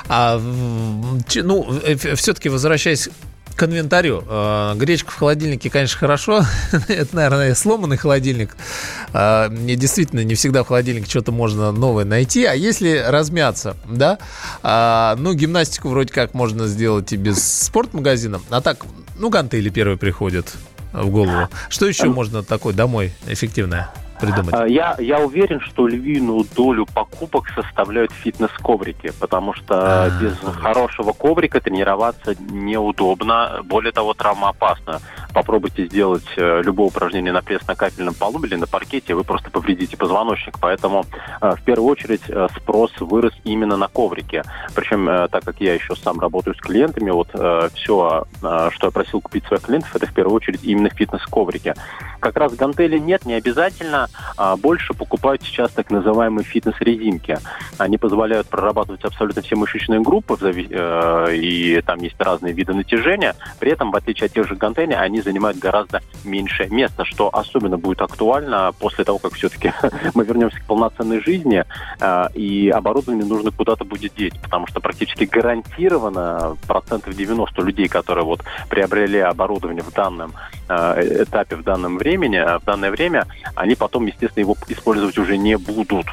А, 0.08 0.38
ну, 0.38 1.80
э, 1.82 2.14
все-таки 2.14 2.48
возвращаясь 2.48 3.08
к 3.56 3.62
инвентарю. 3.62 4.24
Э, 4.28 4.74
гречка 4.76 5.10
в 5.10 5.16
холодильнике, 5.16 5.70
конечно, 5.70 5.98
хорошо. 5.98 6.44
Это, 6.88 7.14
наверное, 7.14 7.54
сломанный 7.54 7.96
холодильник. 7.96 8.56
Э, 9.12 9.48
действительно, 9.50 10.24
не 10.24 10.34
всегда 10.34 10.64
в 10.64 10.68
холодильнике 10.68 11.08
что-то 11.08 11.32
можно 11.32 11.72
новое 11.72 12.04
найти. 12.04 12.44
А 12.44 12.54
если 12.54 13.04
размяться, 13.06 13.76
да, 13.88 14.18
э, 14.62 15.14
ну, 15.20 15.34
гимнастику 15.34 15.88
вроде 15.88 16.12
как 16.12 16.34
можно 16.34 16.66
сделать 16.66 17.12
и 17.12 17.16
без 17.16 17.42
спортмагазина. 17.64 18.40
А 18.50 18.60
так, 18.60 18.84
ну, 19.18 19.30
гантели 19.30 19.68
первые 19.68 19.98
приходят 19.98 20.52
в 20.92 21.08
голову. 21.10 21.48
Что 21.68 21.86
еще 21.86 22.06
можно 22.06 22.42
такое 22.42 22.74
домой 22.74 23.12
эффективное? 23.26 23.90
Придумать? 24.24 24.54
А, 24.54 24.66
я, 24.66 24.96
я 24.98 25.18
уверен, 25.20 25.60
что 25.60 25.86
львиную 25.86 26.44
долю 26.56 26.86
покупок 26.86 27.48
составляют 27.54 28.12
фитнес-коврики, 28.12 29.12
потому 29.20 29.52
что 29.54 29.74
А-а-а. 29.74 30.22
без 30.22 30.36
хорошего 30.56 31.12
коврика 31.12 31.60
тренироваться 31.60 32.34
неудобно, 32.50 33.60
более 33.64 33.92
того, 33.92 34.14
травмоопасно. 34.14 35.00
Попробуйте 35.32 35.86
сделать 35.86 36.26
э, 36.36 36.62
любое 36.62 36.88
упражнение 36.88 37.32
на 37.32 37.42
пресс-накапельном 37.42 38.14
полу 38.14 38.42
или 38.44 38.54
на 38.54 38.66
паркете, 38.66 39.14
вы 39.14 39.24
просто 39.24 39.50
повредите 39.50 39.96
позвоночник. 39.96 40.58
Поэтому 40.60 41.04
э, 41.40 41.54
в 41.56 41.62
первую 41.62 41.90
очередь 41.90 42.22
э, 42.28 42.46
спрос 42.56 42.92
вырос 43.00 43.32
именно 43.42 43.76
на 43.76 43.88
коврике. 43.88 44.44
Причем, 44.74 45.06
так 45.28 45.44
как 45.44 45.60
я 45.60 45.74
еще 45.74 45.96
сам 45.96 46.20
работаю 46.20 46.54
с 46.54 46.60
клиентами, 46.60 47.10
вот 47.10 47.28
все, 47.74 48.24
что 48.38 48.86
я 48.86 48.90
просил 48.90 49.20
купить 49.20 49.44
своих 49.46 49.62
клиентов, 49.62 49.94
это 49.94 50.06
в 50.06 50.12
первую 50.12 50.36
очередь 50.36 50.62
именно 50.62 50.88
фитнес-коврики. 50.88 51.74
Как 52.20 52.36
раз 52.36 52.54
гантели 52.54 52.98
нет, 52.98 53.26
не 53.26 53.34
обязательно 53.34 54.08
а 54.36 54.56
больше 54.56 54.94
покупают 54.94 55.42
сейчас 55.42 55.70
так 55.72 55.90
называемые 55.90 56.44
фитнес-резинки. 56.44 57.38
Они 57.78 57.98
позволяют 57.98 58.48
прорабатывать 58.48 59.04
абсолютно 59.04 59.42
все 59.42 59.56
мышечные 59.56 60.00
группы, 60.00 60.36
э, 60.42 61.34
и 61.34 61.80
там 61.82 62.00
есть 62.00 62.20
разные 62.20 62.52
виды 62.52 62.74
натяжения. 62.74 63.34
При 63.58 63.70
этом, 63.70 63.90
в 63.90 63.96
отличие 63.96 64.26
от 64.26 64.32
тех 64.32 64.46
же 64.46 64.56
гантелей, 64.56 64.96
они 64.96 65.20
занимают 65.20 65.58
гораздо 65.58 66.02
меньшее 66.24 66.68
место, 66.68 67.04
что 67.04 67.28
особенно 67.32 67.78
будет 67.78 68.00
актуально 68.00 68.72
после 68.78 69.04
того, 69.04 69.18
как 69.18 69.34
все-таки 69.34 69.72
мы 70.14 70.24
вернемся 70.24 70.58
к 70.58 70.64
полноценной 70.64 71.20
жизни, 71.20 71.64
э, 72.00 72.26
и 72.34 72.70
оборудование 72.70 73.24
нужно 73.24 73.50
куда-то 73.50 73.84
будет 73.84 74.14
деть, 74.14 74.38
потому 74.40 74.66
что 74.66 74.80
практически 74.80 75.24
гарантированно 75.24 76.56
процентов 76.66 77.14
90 77.14 77.62
людей, 77.62 77.88
которые 77.88 78.24
вот 78.24 78.42
приобрели 78.68 79.18
оборудование 79.18 79.82
в 79.82 79.92
данном 79.92 80.32
этапе, 80.68 81.56
в 81.56 81.62
данном 81.62 81.98
времени, 81.98 82.38
в 82.60 82.64
данное 82.64 82.90
время, 82.90 83.26
они 83.54 83.74
потом 83.74 83.94
потом, 83.94 84.06
естественно, 84.06 84.42
его 84.42 84.56
использовать 84.68 85.18
уже 85.18 85.36
не 85.36 85.56
будут. 85.56 86.06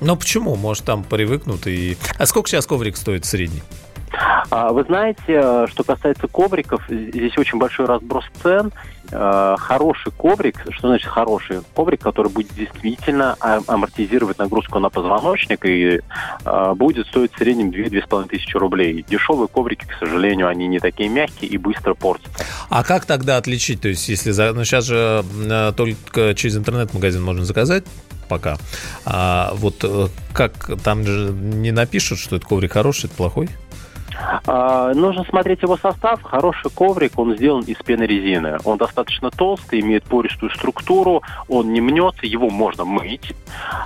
Но 0.00 0.16
почему? 0.16 0.56
Может, 0.56 0.84
там 0.84 1.04
привыкнут 1.04 1.66
и... 1.66 1.96
А 2.18 2.26
сколько 2.26 2.48
сейчас 2.48 2.66
коврик 2.66 2.96
стоит 2.96 3.24
средний? 3.24 3.62
А, 4.50 4.72
вы 4.72 4.84
знаете, 4.84 5.22
э, 5.28 5.66
что 5.68 5.84
касается 5.84 6.26
ковриков, 6.26 6.82
здесь 6.88 7.36
очень 7.36 7.58
большой 7.58 7.86
разброс 7.86 8.24
цен. 8.42 8.72
Э, 9.10 9.56
хороший 9.58 10.12
коврик, 10.12 10.64
что 10.70 10.88
значит 10.88 11.08
хороший? 11.08 11.60
Коврик, 11.74 12.00
который 12.00 12.30
будет 12.30 12.54
действительно 12.54 13.36
а, 13.40 13.60
амортизировать 13.66 14.38
нагрузку 14.38 14.78
на 14.78 14.90
позвоночник 14.90 15.64
и 15.64 16.00
э, 16.44 16.74
будет 16.74 17.06
стоить 17.06 17.32
в 17.34 17.38
среднем 17.38 17.70
2-2,5 17.70 18.28
тысячи 18.28 18.56
рублей. 18.56 19.04
Дешевые 19.08 19.48
коврики, 19.48 19.86
к 19.86 19.98
сожалению, 19.98 20.48
они 20.48 20.66
не 20.66 20.78
такие 20.78 21.08
мягкие 21.08 21.50
и 21.50 21.58
быстро 21.58 21.94
портятся. 21.94 22.44
А 22.70 22.84
как 22.84 23.04
тогда 23.06 23.36
отличить? 23.36 23.80
То 23.80 23.88
есть, 23.88 24.08
если 24.08 24.30
за... 24.30 24.52
ну, 24.52 24.64
сейчас 24.64 24.84
же 24.84 25.24
только 25.76 26.34
через 26.34 26.56
интернет-магазин 26.56 27.22
можно 27.22 27.44
заказать 27.44 27.84
пока. 28.28 28.58
А 29.06 29.52
вот 29.54 29.84
как 30.34 30.70
там 30.82 31.04
же 31.04 31.30
не 31.30 31.70
напишут, 31.70 32.18
что 32.18 32.36
это 32.36 32.46
коврик 32.46 32.72
хороший, 32.72 33.06
это 33.06 33.14
плохой? 33.14 33.48
А, 34.46 34.92
нужно 34.94 35.24
смотреть 35.24 35.62
его 35.62 35.76
состав. 35.76 36.22
Хороший 36.22 36.70
коврик, 36.70 37.18
он 37.18 37.36
сделан 37.36 37.62
из 37.62 37.76
пенорезины. 37.78 38.58
Он 38.64 38.78
достаточно 38.78 39.30
толстый, 39.30 39.80
имеет 39.80 40.04
пористую 40.04 40.50
структуру, 40.50 41.22
он 41.48 41.72
не 41.72 41.80
мнется, 41.80 42.26
его 42.26 42.50
можно 42.50 42.84
мыть. 42.84 43.34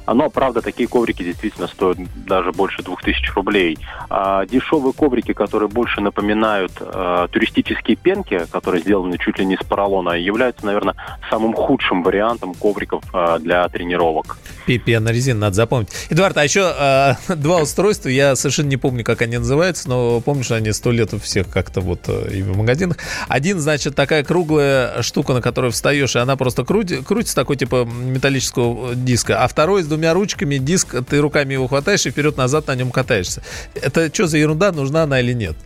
Но, 0.06 0.30
правда, 0.30 0.62
такие 0.62 0.88
коврики 0.88 1.22
действительно 1.22 1.66
стоят 1.66 1.98
даже 2.26 2.52
больше 2.52 2.82
2000 2.82 3.32
рублей. 3.34 3.78
А, 4.08 4.46
дешевые 4.46 4.92
коврики, 4.92 5.32
которые 5.32 5.68
больше 5.68 6.00
напоминают 6.00 6.72
а, 6.80 7.28
туристические 7.28 7.96
пенки, 7.96 8.46
которые 8.50 8.82
сделаны 8.82 9.18
чуть 9.18 9.38
ли 9.38 9.44
не 9.44 9.54
из 9.54 9.60
поролона, 9.60 10.10
являются, 10.10 10.64
наверное, 10.66 10.94
самым 11.30 11.54
худшим 11.54 12.02
вариантом 12.02 12.54
ковриков 12.54 13.02
для 13.40 13.68
тренировок. 13.68 14.38
Пенорезин, 14.66 15.38
надо 15.38 15.54
запомнить. 15.54 15.88
Эдуард, 16.10 16.36
а 16.36 16.44
еще 16.44 17.16
два 17.28 17.62
устройства, 17.62 18.08
я 18.08 18.36
совершенно 18.36 18.68
не 18.68 18.76
помню, 18.76 19.04
как 19.04 19.22
они 19.22 19.38
называются, 19.38 19.88
но 19.88 20.21
помнишь, 20.22 20.50
они 20.50 20.72
сто 20.72 20.90
лет 20.90 21.12
у 21.12 21.18
всех 21.18 21.48
как-то 21.48 21.80
вот 21.80 22.08
э, 22.08 22.30
и 22.32 22.42
в 22.42 22.56
магазинах. 22.56 22.96
Один, 23.28 23.60
значит, 23.60 23.94
такая 23.94 24.24
круглая 24.24 25.02
штука, 25.02 25.34
на 25.34 25.42
которую 25.42 25.72
встаешь, 25.72 26.16
и 26.16 26.18
она 26.18 26.36
просто 26.36 26.64
крути, 26.64 26.96
крутится, 27.02 27.34
такой 27.34 27.56
типа 27.56 27.84
металлического 27.84 28.94
диска. 28.94 29.42
А 29.42 29.48
второй 29.48 29.82
с 29.82 29.86
двумя 29.86 30.14
ручками 30.14 30.56
диск, 30.56 30.96
ты 31.04 31.18
руками 31.18 31.52
его 31.52 31.68
хватаешь 31.68 32.06
и 32.06 32.10
вперед-назад 32.10 32.66
на 32.68 32.74
нем 32.74 32.90
катаешься. 32.90 33.42
Это 33.74 34.12
что 34.12 34.26
за 34.26 34.38
ерунда, 34.38 34.72
нужна 34.72 35.02
она 35.02 35.20
или 35.20 35.32
нет? 35.32 35.56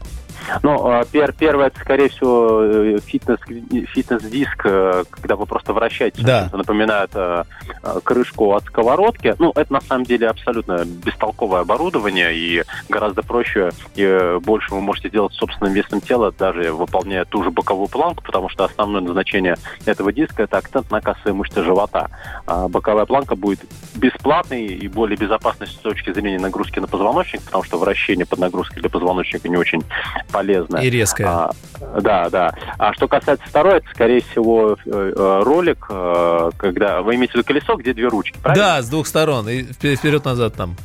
Ну, 0.63 0.87
а, 0.87 1.05
пер, 1.05 1.33
первое, 1.33 1.69
это, 1.69 1.81
скорее 1.81 2.09
всего, 2.09 2.63
э, 2.63 2.99
фитнес, 3.05 3.39
фитнес-диск, 3.89 4.63
э, 4.65 5.05
когда 5.11 5.37
вы 5.37 5.47
просто 5.47 5.73
вращаете, 5.73 6.23
да. 6.23 6.49
напоминает 6.53 7.11
э, 7.15 7.45
крышку 8.05 8.55
от 8.55 8.65
сковородки. 8.65 9.35
Ну, 9.39 9.53
это 9.55 9.73
на 9.73 9.81
самом 9.81 10.05
деле 10.05 10.29
абсолютно 10.29 10.85
бестолковое 10.85 11.61
оборудование, 11.61 12.35
и 12.35 12.65
гораздо 12.89 13.23
проще 13.23 13.71
и 13.95 14.39
больше 14.41 14.75
вы 14.75 14.81
можете 14.81 15.11
делать 15.11 15.33
собственным 15.35 15.73
весом 15.73 16.01
тела, 16.01 16.33
даже 16.33 16.73
выполняя 16.73 17.25
ту 17.25 17.43
же 17.43 17.51
боковую 17.51 17.89
планку, 17.89 18.23
потому 18.23 18.49
что 18.49 18.65
основное 18.65 19.01
назначение 19.01 19.57
этого 19.85 20.13
диска– 20.13 20.43
это 20.45 20.59
акцент 20.59 20.91
на 20.91 21.01
косые 21.01 21.33
мышцы 21.33 21.63
живота. 21.63 22.09
А 22.47 22.69
боковая 22.69 23.07
планка 23.07 23.37
будет 23.37 23.61
бесплатной 23.95 24.67
и 24.67 24.89
более 24.89 25.17
безопасной 25.17 25.67
с 25.67 25.75
точки 25.75 26.13
зрения 26.13 26.39
нагрузки 26.39 26.79
на 26.79 26.87
позвоночник, 26.87 27.43
потому 27.43 27.65
что 27.65 27.79
вращение 27.79 28.27
под 28.27 28.39
нагрузкой 28.39 28.81
для 28.81 28.91
позвоночника 28.91 29.49
не 29.49 29.57
очень 29.57 29.83
полезная. 30.31 30.83
И 30.83 30.91
резкая. 30.91 31.27
А, 31.27 31.51
да, 32.01 32.29
да. 32.31 32.55
А 32.79 32.93
что 32.93 33.09
касается 33.09 33.47
второй, 33.49 33.79
это, 33.79 33.89
скорее 33.91 34.21
всего, 34.23 34.77
э, 34.85 35.13
э, 35.17 35.43
ролик, 35.45 35.87
э, 35.89 36.51
когда 36.57 37.03
вы 37.03 37.15
имеете 37.17 37.33
в 37.33 37.35
виду 37.37 37.47
колесо, 37.47 37.77
где 37.77 37.95
две 37.95 38.09
ручки, 38.09 38.39
правильно? 38.43 38.65
Да, 38.65 38.83
с 38.83 38.89
двух 38.89 39.07
сторон, 39.07 39.49
и 39.49 39.63
вперед-назад 39.63 40.55
там. 40.55 40.77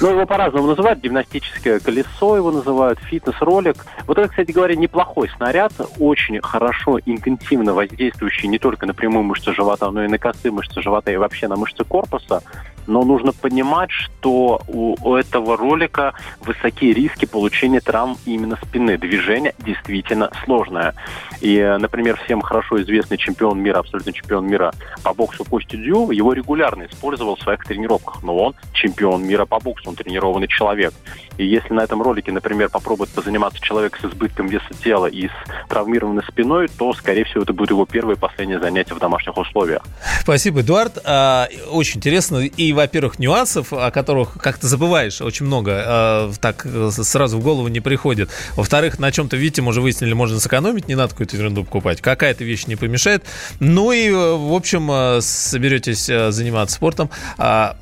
Ну, 0.00 0.10
его 0.10 0.26
по-разному 0.26 0.68
называют. 0.68 1.00
Гимнастическое 1.00 1.78
колесо 1.78 2.36
его 2.36 2.50
называют, 2.50 2.98
фитнес-ролик. 3.00 3.86
Вот 4.06 4.18
это, 4.18 4.28
кстати 4.28 4.50
говоря, 4.50 4.74
неплохой 4.74 5.30
снаряд, 5.36 5.72
очень 5.98 6.40
хорошо, 6.40 6.98
интенсивно 7.06 7.74
воздействующий 7.74 8.48
не 8.48 8.58
только 8.58 8.86
на 8.86 8.94
прямую 8.94 9.24
мышцу 9.24 9.54
живота, 9.54 9.90
но 9.90 10.04
и 10.04 10.08
на 10.08 10.18
косые 10.18 10.52
мышцы 10.52 10.82
живота 10.82 11.12
и 11.12 11.16
вообще 11.16 11.48
на 11.48 11.56
мышцы 11.56 11.84
корпуса. 11.84 12.42
Но 12.86 13.02
нужно 13.02 13.32
понимать, 13.32 13.90
что 13.90 14.62
у, 14.68 15.14
этого 15.14 15.56
ролика 15.56 16.14
высокие 16.40 16.92
риски 16.92 17.24
получения 17.24 17.80
травм 17.80 18.16
именно 18.26 18.58
спины. 18.62 18.98
Движение 18.98 19.54
действительно 19.58 20.30
сложное. 20.44 20.94
И, 21.40 21.60
например, 21.78 22.18
всем 22.24 22.40
хорошо 22.40 22.80
известный 22.82 23.18
чемпион 23.18 23.60
мира, 23.60 23.78
абсолютно 23.78 24.12
чемпион 24.12 24.46
мира 24.46 24.72
по 25.02 25.12
боксу 25.14 25.44
Костя 25.44 25.76
Дю, 25.76 26.10
его 26.10 26.32
регулярно 26.32 26.84
использовал 26.84 27.36
в 27.36 27.40
своих 27.40 27.64
тренировках. 27.64 28.22
Но 28.22 28.36
он 28.36 28.54
чемпион 28.72 29.26
мира 29.26 29.44
по 29.44 29.60
боксу, 29.60 29.90
он 29.90 29.96
тренированный 29.96 30.48
человек. 30.48 30.92
И 31.36 31.44
если 31.44 31.72
на 31.72 31.80
этом 31.80 32.00
ролике, 32.02 32.32
например, 32.32 32.68
попробует 32.68 33.10
позаниматься 33.10 33.60
человек 33.60 33.98
с 34.00 34.04
избытком 34.04 34.46
веса 34.46 34.72
тела 34.82 35.06
и 35.06 35.28
с 35.28 35.68
травмированной 35.68 36.22
спиной, 36.24 36.68
то, 36.68 36.92
скорее 36.92 37.24
всего, 37.24 37.42
это 37.42 37.52
будет 37.52 37.70
его 37.70 37.86
первое 37.86 38.14
и 38.14 38.18
последнее 38.18 38.60
занятие 38.60 38.94
в 38.94 38.98
домашних 38.98 39.36
условиях. 39.36 39.82
Спасибо, 40.20 40.60
Эдуард. 40.60 40.98
А, 41.04 41.48
очень 41.70 41.98
интересно. 41.98 42.38
И, 42.38 42.72
во-первых, 42.74 43.18
нюансов, 43.18 43.72
о 43.72 43.90
которых 43.90 44.34
как-то 44.34 44.66
забываешь 44.66 45.20
очень 45.20 45.46
много, 45.46 45.82
а, 45.86 46.32
так 46.40 46.66
сразу 46.90 47.38
в 47.38 47.42
голову 47.42 47.68
не 47.68 47.80
приходит. 47.80 48.30
Во-вторых, 48.56 48.98
на 48.98 49.10
чем-то, 49.10 49.36
видите, 49.36 49.62
мы 49.62 49.70
уже 49.70 49.80
выяснили, 49.80 50.12
можно 50.12 50.38
сэкономить, 50.40 50.88
не 50.88 50.94
надо 50.94 51.10
какую-то 51.10 51.36
ерунду 51.36 51.64
покупать. 51.64 52.00
Какая-то 52.00 52.44
вещь 52.44 52.66
не 52.66 52.76
помешает. 52.76 53.24
Ну 53.60 53.92
и, 53.92 54.10
в 54.10 54.52
общем, 54.52 54.88
а, 54.90 55.20
соберетесь 55.20 56.06
заниматься 56.06 56.76
спортом. 56.76 57.10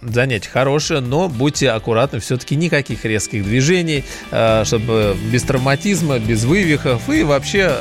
Занятие 0.02 0.50
хорошее, 0.50 1.00
но 1.00 1.28
будьте 1.28 1.70
аккуратны. 1.70 2.20
Все-таки 2.20 2.56
никаких 2.56 3.04
резких 3.04 3.44
движений, 3.44 4.04
чтобы 4.64 5.16
без 5.30 5.42
травматизма, 5.42 6.18
без 6.18 6.44
вывихов 6.44 7.08
и 7.08 7.22
вообще 7.22 7.76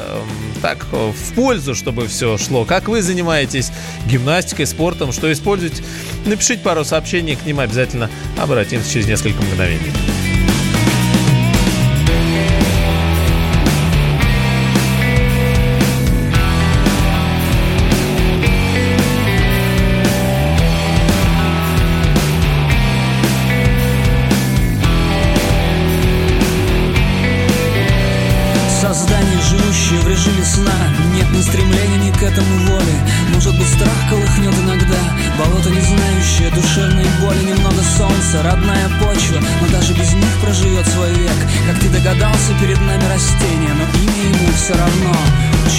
так 0.61 0.85
в 0.91 1.33
пользу, 1.33 1.75
чтобы 1.75 2.07
все 2.07 2.37
шло. 2.37 2.65
Как 2.65 2.87
вы 2.87 3.01
занимаетесь 3.01 3.71
гимнастикой, 4.05 4.65
спортом, 4.67 5.11
что 5.11 5.31
используете? 5.31 5.83
Напишите 6.25 6.61
пару 6.61 6.85
сообщений, 6.85 7.00
к 7.35 7.45
ним 7.45 7.59
обязательно 7.59 8.09
обратимся 8.37 8.91
через 8.91 9.07
несколько 9.07 9.41
мгновений. 9.41 10.30
ночью 29.91 30.01
в 30.01 30.07
режиме 30.07 30.43
сна. 30.43 30.73
Нет 31.13 31.29
ни 31.31 31.41
стремления, 31.41 31.97
ни 31.97 32.11
к 32.11 32.23
этому 32.23 32.67
воли. 32.67 32.95
Может 33.33 33.57
быть 33.57 33.67
страх 33.67 34.09
колыхнет 34.09 34.53
иногда. 34.63 34.99
Болото 35.37 35.69
не 35.69 35.81
знающее 35.81 36.49
душевной 36.51 37.05
боли. 37.21 37.43
Немного 37.43 37.81
солнца, 37.97 38.43
родная 38.43 38.89
почва. 38.99 39.39
Но 39.61 39.67
даже 39.71 39.93
без 39.93 40.13
них 40.13 40.37
проживет 40.41 40.87
свой 40.87 41.13
век. 41.13 41.39
Как 41.67 41.79
ты 41.79 41.89
догадался, 41.89 42.53
перед 42.61 42.79
нами 42.81 43.03
растение. 43.11 43.73
Но 43.73 43.83
имя 43.83 44.23
ему 44.29 44.51
все 44.55 44.73
равно. 44.73 45.13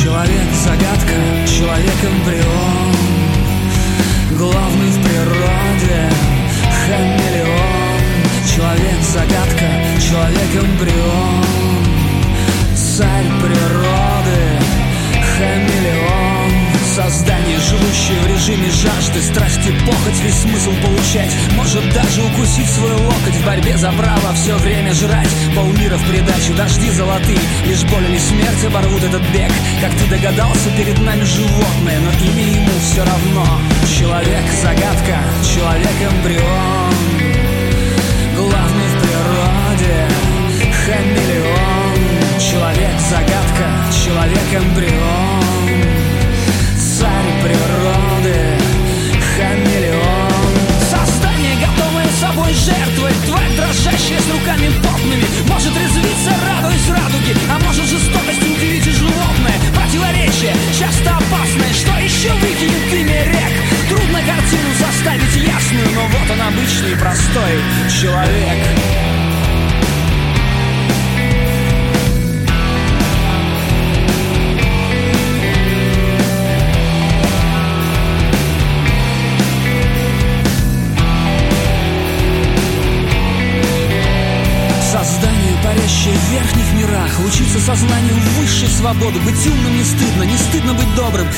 Человек— 0.03 0.49
загадка, 0.65 1.17
человек— 1.47 1.99
эмбрион. 2.03 2.97
Главный 4.39 4.91
в 4.91 5.03
природе— 5.03 6.11
хамелеон. 6.87 8.01
Человек— 8.55 9.01
загадка, 9.13 9.69
человек— 10.01 10.51
эмбрион 10.55 11.72
царь 13.03 13.31
природы, 13.43 14.41
хамелеон. 15.37 16.53
Создание, 16.95 17.59
живущее 17.59 18.21
в 18.21 18.27
режиме 18.27 18.71
жажды, 18.71 19.23
страсти, 19.23 19.71
похоть, 19.87 20.21
весь 20.23 20.43
смысл 20.43 20.73
получать. 20.85 21.33
Может 21.57 21.83
даже 21.95 22.23
укусить 22.23 22.69
свой 22.69 22.93
локоть 22.93 23.35
в 23.35 23.47
борьбе 23.47 23.77
за 23.79 23.91
право 23.93 24.35
все 24.35 24.55
время 24.59 24.93
жрать. 24.93 25.29
Полмира 25.57 25.97
в 25.97 26.09
придачу, 26.09 26.55
дожди 26.55 26.91
золотые, 26.91 27.41
лишь 27.67 27.85
боль 27.85 28.15
и 28.15 28.19
смерть 28.19 28.65
оборвут 28.67 29.03
этот 29.03 29.23
бег. 29.33 29.51
Как 29.81 29.91
ты 29.93 30.07
догадался, 30.11 30.71
перед 30.77 30.99
нами 31.01 31.25
животное, 31.25 31.99
но 32.01 32.11
имя 32.27 32.45
ему 32.57 32.79
все 32.81 33.03
равно. 33.05 33.47
Человек— 33.99 34.45
загадка, 34.63 35.19
человек— 35.55 35.97
эмбрион. 36.11 36.95
Главный 38.37 38.89
в 38.89 38.97
природе— 39.01 40.09
хамелеон. 40.87 41.82
Человек-загадка, 42.51 43.67
человек-эмбрион 44.05 45.43
Царь 46.77 47.33
природы, 47.41 48.35
хамелеон. 49.37 50.53
Создание, 50.91 51.55
готовое 51.63 52.09
собой 52.21 52.53
жертвой 52.53 53.13
Тварь, 53.27 53.57
дрожащая 53.57 54.19
с 54.19 54.29
руками 54.33 54.71
потными. 54.83 55.25
Может 55.47 55.71
резвиться, 55.71 56.35
радуясь 56.43 56.91
радуги 56.91 57.33
А 57.49 57.61
может 57.65 57.85
жестокость 57.87 58.43
удивить 58.43 58.89
и 58.89 58.91
животное. 58.91 59.59
Противоречие, 59.73 60.55
часто 60.77 61.15
опасное 61.15 61.73
Что 61.73 61.95
еще 62.03 62.33
выкинет 62.43 62.93
имя 62.93 63.23
рек? 63.23 63.55
Трудно 63.89 64.19
картину 64.19 64.69
заставить 64.83 65.37
ясную 65.37 65.91
Но 65.95 66.07
вот 66.09 66.29
он 66.29 66.43
обычный 66.43 66.97
простой 66.97 67.63
человек. 67.89 69.02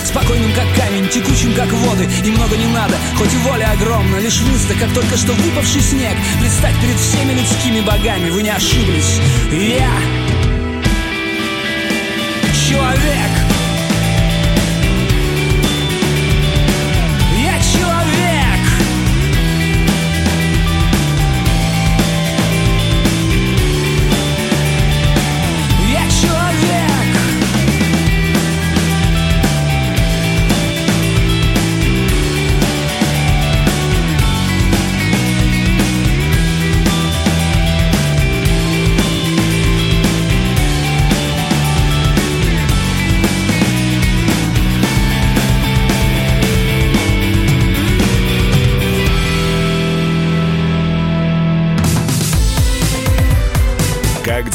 Спокойным, 0.05 0.53
как 0.53 0.67
камень, 0.77 1.09
текучим, 1.09 1.55
как 1.55 1.73
воды. 1.73 2.09
И 2.25 2.31
много 2.31 2.57
не 2.57 2.67
надо, 2.67 2.95
хоть 3.17 3.33
и 3.33 3.37
воля 3.39 3.71
огромна 3.73 4.17
Лишь 4.19 4.41
выста, 4.41 4.75
как 4.75 4.93
только 4.93 5.17
что 5.17 5.33
выпавший 5.33 5.81
снег. 5.81 6.17
Предстать 6.41 6.79
перед 6.81 6.99
всеми 6.99 7.33
людскими 7.33 7.81
богами. 7.81 8.31
Вы 8.31 8.43
не 8.43 8.51
ошиблись, 8.51 9.21
я 9.51 9.91
Человек. 12.69 13.64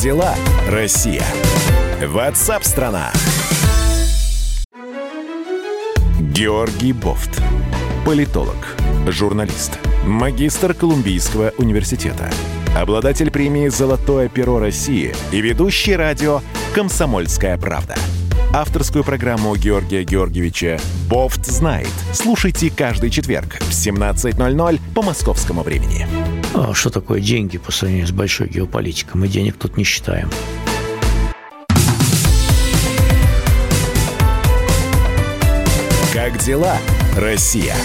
Дела, 0.01 0.33
Россия? 0.67 1.23
Ватсап-страна! 2.03 3.11
Георгий 6.19 6.91
Бофт. 6.91 7.39
Политолог, 8.03 8.75
журналист, 9.07 9.77
магистр 10.07 10.73
Колумбийского 10.73 11.53
университета, 11.59 12.31
обладатель 12.75 13.29
премии 13.29 13.67
«Золотое 13.67 14.27
перо 14.27 14.57
России» 14.57 15.13
и 15.31 15.39
ведущий 15.39 15.95
радио 15.95 16.41
«Комсомольская 16.73 17.55
правда». 17.59 17.93
Авторскую 18.51 19.03
программу 19.03 19.55
Георгия 19.55 20.03
Георгиевича 20.03 20.79
«Бофт 21.07 21.45
знает». 21.45 21.93
Слушайте 22.11 22.71
каждый 22.75 23.11
четверг 23.11 23.59
в 23.59 23.69
17.00 23.69 24.79
по 24.95 25.03
московскому 25.03 25.61
времени. 25.61 26.38
А 26.53 26.73
что 26.73 26.89
такое 26.89 27.21
деньги 27.21 27.57
по 27.57 27.71
сравнению 27.71 28.07
с 28.07 28.11
большой 28.11 28.49
геополитикой? 28.49 29.19
Мы 29.19 29.27
денег 29.27 29.55
тут 29.57 29.77
не 29.77 29.83
считаем. 29.83 30.29
Как 36.13 36.37
дела, 36.39 36.77
Россия? 37.15 37.75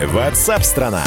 Ватсап-страна! 0.00 1.02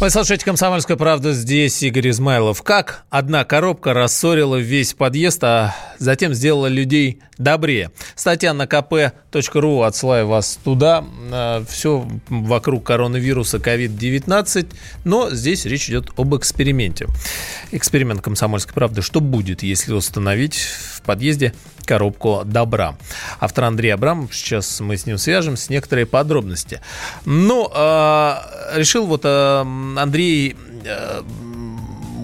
Вы 0.00 0.10
слушаете 0.10 0.44
«Комсомольскую 0.44 0.96
правду» 0.96 1.32
здесь 1.32 1.80
Игорь 1.82 2.10
Измайлов. 2.10 2.62
Как 2.62 3.04
одна 3.08 3.44
коробка 3.44 3.94
рассорила 3.94 4.56
весь 4.56 4.94
подъезд, 4.94 5.44
а 5.44 5.76
затем 6.02 6.34
сделала 6.34 6.66
людей 6.66 7.20
добрее. 7.38 7.90
Статья 8.14 8.52
на 8.52 8.64
kp.ru, 8.64 9.86
отсылаю 9.86 10.26
вас 10.26 10.58
туда. 10.62 11.04
Э, 11.30 11.64
Все 11.68 12.06
вокруг 12.28 12.84
коронавируса 12.84 13.58
COVID-19, 13.58 14.66
но 15.04 15.30
здесь 15.30 15.64
речь 15.64 15.88
идет 15.88 16.10
об 16.16 16.34
эксперименте. 16.36 17.06
Эксперимент 17.70 18.20
комсомольской 18.20 18.74
правды. 18.74 19.02
Что 19.02 19.20
будет, 19.20 19.62
если 19.62 19.92
установить 19.92 20.56
в 20.56 21.02
подъезде 21.02 21.54
коробку 21.84 22.42
добра. 22.44 22.96
Автор 23.40 23.64
Андрей 23.64 23.90
Абрамов, 23.90 24.34
сейчас 24.34 24.80
мы 24.80 24.96
с 24.96 25.06
ним 25.06 25.18
свяжем 25.18 25.56
с 25.56 25.68
некоторые 25.68 26.06
подробности. 26.06 26.80
Ну, 27.24 27.70
э, 27.74 28.34
решил 28.76 29.06
вот 29.06 29.22
э, 29.24 29.60
Андрей 29.96 30.56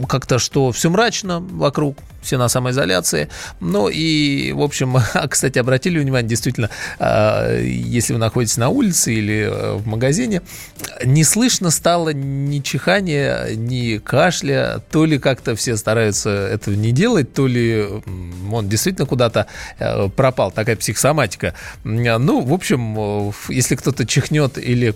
как-то, 0.07 0.39
что 0.39 0.73
все 0.73 0.91
мрачно 0.91 1.41
вокруг, 1.41 1.99
все 2.23 2.39
на 2.39 2.49
самоизоляции. 2.49 3.29
Ну 3.61 3.89
и, 3.89 4.53
в 4.53 4.63
общем, 4.63 4.97
кстати, 5.29 5.59
обратили 5.59 5.99
внимание, 5.99 6.29
действительно, 6.29 6.71
а, 6.99 7.59
если 7.61 8.13
вы 8.13 8.19
находитесь 8.19 8.57
на 8.57 8.69
улице 8.69 9.15
или 9.15 9.49
э, 9.51 9.75
в 9.75 9.87
магазине, 9.87 10.43
не 11.05 11.25
слышно 11.25 11.71
стало 11.71 12.11
ни 12.11 12.61
чихания, 12.61 13.55
ни 13.55 13.99
кашля, 13.99 14.83
то 14.91 15.05
ли 15.05 15.19
как-то 15.19 15.57
все 15.57 15.77
стараются 15.77 16.31
этого 16.31 16.75
не 16.75 16.93
делать, 16.93 17.33
то 17.33 17.47
ли 17.47 17.87
он 18.51 18.69
действительно 18.69 19.07
куда-то 19.07 19.47
э, 19.79 20.09
пропал, 20.09 20.51
такая 20.51 20.77
психосоматика. 20.77 21.55
Ну, 21.85 22.41
в 22.41 22.53
общем, 22.53 22.97
э, 22.99 23.33
если 23.49 23.77
кто-то 23.77 24.07
чихнет 24.07 24.59
или 24.59 24.95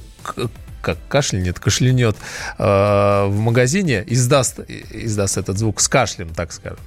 как 0.83 0.99
кашлянет, 1.09 1.59
кашлянет 1.59 2.17
э, 2.59 2.63
в 3.27 3.39
магазине, 3.39 4.05
издаст, 4.07 4.61
издаст 4.91 5.39
этот 5.39 5.57
звук 5.59 5.81
с 5.81 5.89
кашлем, 5.89 6.29
так 6.35 6.53
скажем, 6.53 6.79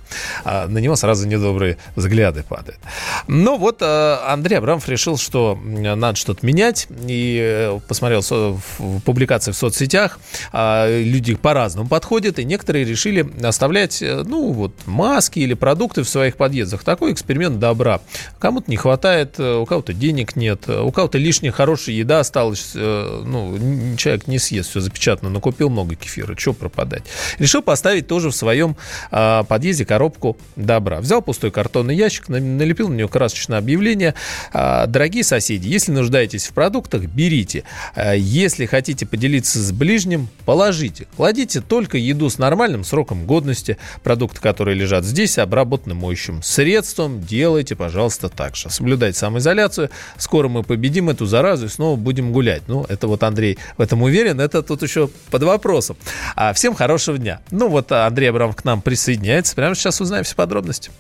э, 0.44 0.68
на 0.68 0.78
него 0.78 0.96
сразу 0.96 1.28
недобрые 1.28 1.78
взгляды 1.96 2.44
падают. 2.44 2.80
Но 3.28 3.58
вот 3.58 3.82
э, 3.82 4.18
Андрей 4.28 4.58
Абрамов 4.58 4.88
решил, 4.88 5.18
что 5.18 5.58
надо 5.66 6.16
что-то 6.18 6.46
менять, 6.46 6.88
и 7.08 7.40
э, 7.42 7.80
посмотрел 7.88 8.22
со, 8.22 8.60
в 8.78 9.00
публикации 9.02 9.52
в 9.52 9.56
соцсетях, 9.56 10.20
э, 10.54 11.02
люди 11.02 11.36
по-разному 11.36 11.88
подходят, 11.88 12.40
и 12.40 12.46
некоторые 12.46 12.86
решили 12.86 13.28
оставлять, 13.44 14.02
э, 14.02 14.24
ну, 14.26 14.52
вот, 14.52 14.74
маски 14.86 15.40
или 15.40 15.54
продукты 15.54 16.04
в 16.04 16.10
своих 16.10 16.36
подъездах. 16.36 16.84
Такой 16.84 17.14
эксперимент 17.14 17.60
добра. 17.60 18.02
Кому-то 18.40 18.70
не 18.70 18.78
хватает, 18.78 19.36
э, 19.40 19.56
у 19.56 19.66
кого-то 19.66 19.94
денег 19.94 20.36
нет, 20.36 20.68
у 20.68 20.92
кого-то 20.92 21.18
лишняя 21.18 21.52
хорошая 21.52 21.96
еда 21.96 22.20
осталась, 22.20 22.72
ну, 22.74 23.58
человек 23.98 24.28
не 24.28 24.40
съест, 24.40 24.70
все 24.70 24.80
запечатано, 24.80 25.30
но 25.30 25.40
купил 25.40 25.70
много 25.70 25.96
кефира, 25.96 26.36
что 26.38 26.54
пропадать. 26.54 27.04
Решил 27.40 27.62
поставить 27.62 28.08
тоже 28.08 28.30
в 28.30 28.36
своем 28.36 28.76
э, 29.12 29.44
подъезде 29.48 29.86
коробку 29.86 30.38
добра. 30.56 31.00
Взял 31.02 31.22
пустой 31.22 31.52
картонный 31.52 31.96
ящик, 31.96 32.30
налепил 32.30 32.90
на 32.90 32.96
него 32.96 33.10
красочное 33.10 33.60
объявление. 33.60 34.14
Э, 34.54 34.86
Дорогие 34.88 35.24
соседи, 35.24 35.68
если 35.68 35.92
нуждаетесь 35.92 36.48
в 36.48 36.54
продуктах, 36.54 37.04
берите. 37.04 37.64
Э, 37.96 38.14
если 38.18 38.66
хотите 38.66 39.06
поделиться 39.06 39.60
с 39.60 39.72
ближним, 39.72 40.28
положите. 40.46 41.08
Кладите 41.16 41.62
только 41.62 41.98
еду 41.98 42.30
с 42.30 42.38
нормальным 42.38 42.84
сроком 42.84 43.26
годности. 43.26 43.78
Продукты, 44.04 44.40
которые 44.42 44.76
лежат 44.76 45.04
здесь, 45.04 45.38
обработаны 45.38 45.96
моющим 45.96 46.42
средством. 46.44 47.22
Делайте, 47.22 47.76
пожалуйста, 47.76 48.30
так 48.30 48.56
же. 48.56 48.70
Соблюдайте 48.70 49.18
самоизоляцию. 49.20 49.90
Скоро 50.18 50.48
мы 50.48 50.64
победим 50.64 51.10
эту 51.10 51.26
заразу 51.26 51.66
и 51.66 51.70
снова 51.70 51.96
будем 51.96 52.32
гулять. 52.32 52.64
Ну, 52.68 52.86
это 52.88 53.08
вот 53.08 53.24
Андрей 53.24 53.58
в 53.78 53.82
этом 53.82 54.02
уверен, 54.02 54.40
это 54.40 54.64
тут 54.64 54.82
еще 54.82 55.10
под 55.32 55.44
вопросом. 55.44 55.98
А 56.36 56.54
всем 56.54 56.74
хорошего 56.74 57.18
дня. 57.18 57.42
Ну 57.52 57.68
вот 57.68 57.92
Андрей 57.92 58.30
Абрамов 58.30 58.56
к 58.56 58.64
нам 58.64 58.82
присоединяется. 58.82 59.56
Прямо 59.56 59.76
сейчас 59.76 60.02
узнаем 60.02 60.24
все 60.24 60.36
подробности. 60.36 60.92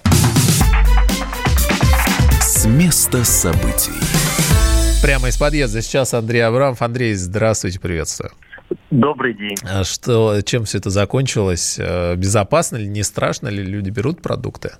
С 2.41 2.65
места 2.65 3.23
событий. 3.23 3.93
Прямо 5.01 5.27
из 5.29 5.37
подъезда 5.37 5.81
сейчас 5.81 6.13
Андрей 6.13 6.41
Абрамов. 6.41 6.81
Андрей, 6.81 7.13
здравствуйте, 7.13 7.79
приветствую. 7.79 8.31
Добрый 8.89 9.33
день. 9.33 9.55
А 9.63 9.83
что, 9.83 10.41
чем 10.41 10.65
все 10.65 10.79
это 10.79 10.89
закончилось? 10.89 11.77
Э, 11.79 12.15
безопасно 12.15 12.77
ли, 12.77 12.87
не 12.87 13.03
страшно 13.03 13.47
ли 13.47 13.63
люди 13.63 13.89
берут 13.89 14.21
продукты? 14.21 14.71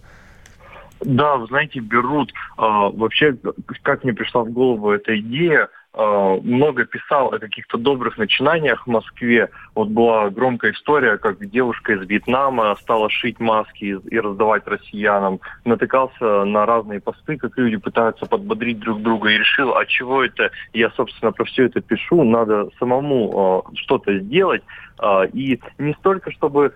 Да, 1.02 1.36
вы 1.36 1.48
знаете, 1.48 1.80
берут. 1.80 2.34
А, 2.58 2.90
вообще, 2.90 3.38
как 3.84 4.04
мне 4.04 4.14
пришла 4.14 4.44
в 4.44 4.52
голову 4.52 4.92
эта 4.92 5.20
идея, 5.20 5.70
много 5.96 6.86
писал 6.86 7.34
о 7.34 7.40
каких-то 7.40 7.78
добрых 7.78 8.18
начинаниях 8.18 8.86
в 8.86 8.90
Москве. 8.90 9.50
Вот 9.76 9.90
была 9.90 10.30
громкая 10.30 10.72
история, 10.72 11.18
как 11.18 11.46
девушка 11.50 11.94
из 11.94 12.08
Вьетнама 12.08 12.76
стала 12.80 13.10
шить 13.10 13.42
маски 13.42 13.98
и 14.10 14.20
раздавать 14.20 14.66
россиянам. 14.68 15.42
Натыкался 15.66 16.46
на 16.46 16.66
разные 16.66 17.02
посты, 17.02 17.36
как 17.36 17.58
люди 17.58 17.76
пытаются 17.76 18.26
подбодрить 18.26 18.80
друг 18.80 19.02
друга 19.02 19.30
и 19.30 19.38
решил, 19.38 19.76
а 19.76 19.86
чего 19.86 20.24
это 20.24 20.50
я, 20.72 20.90
собственно, 20.92 21.34
про 21.34 21.44
все 21.44 21.66
это 21.66 21.82
пишу, 21.82 22.24
надо 22.24 22.70
самому 22.80 23.64
э, 23.68 23.76
что-то 23.76 24.18
сделать. 24.20 24.64
Э, 25.00 25.28
и 25.34 25.60
не 25.78 25.94
столько, 25.96 26.32
чтобы... 26.32 26.74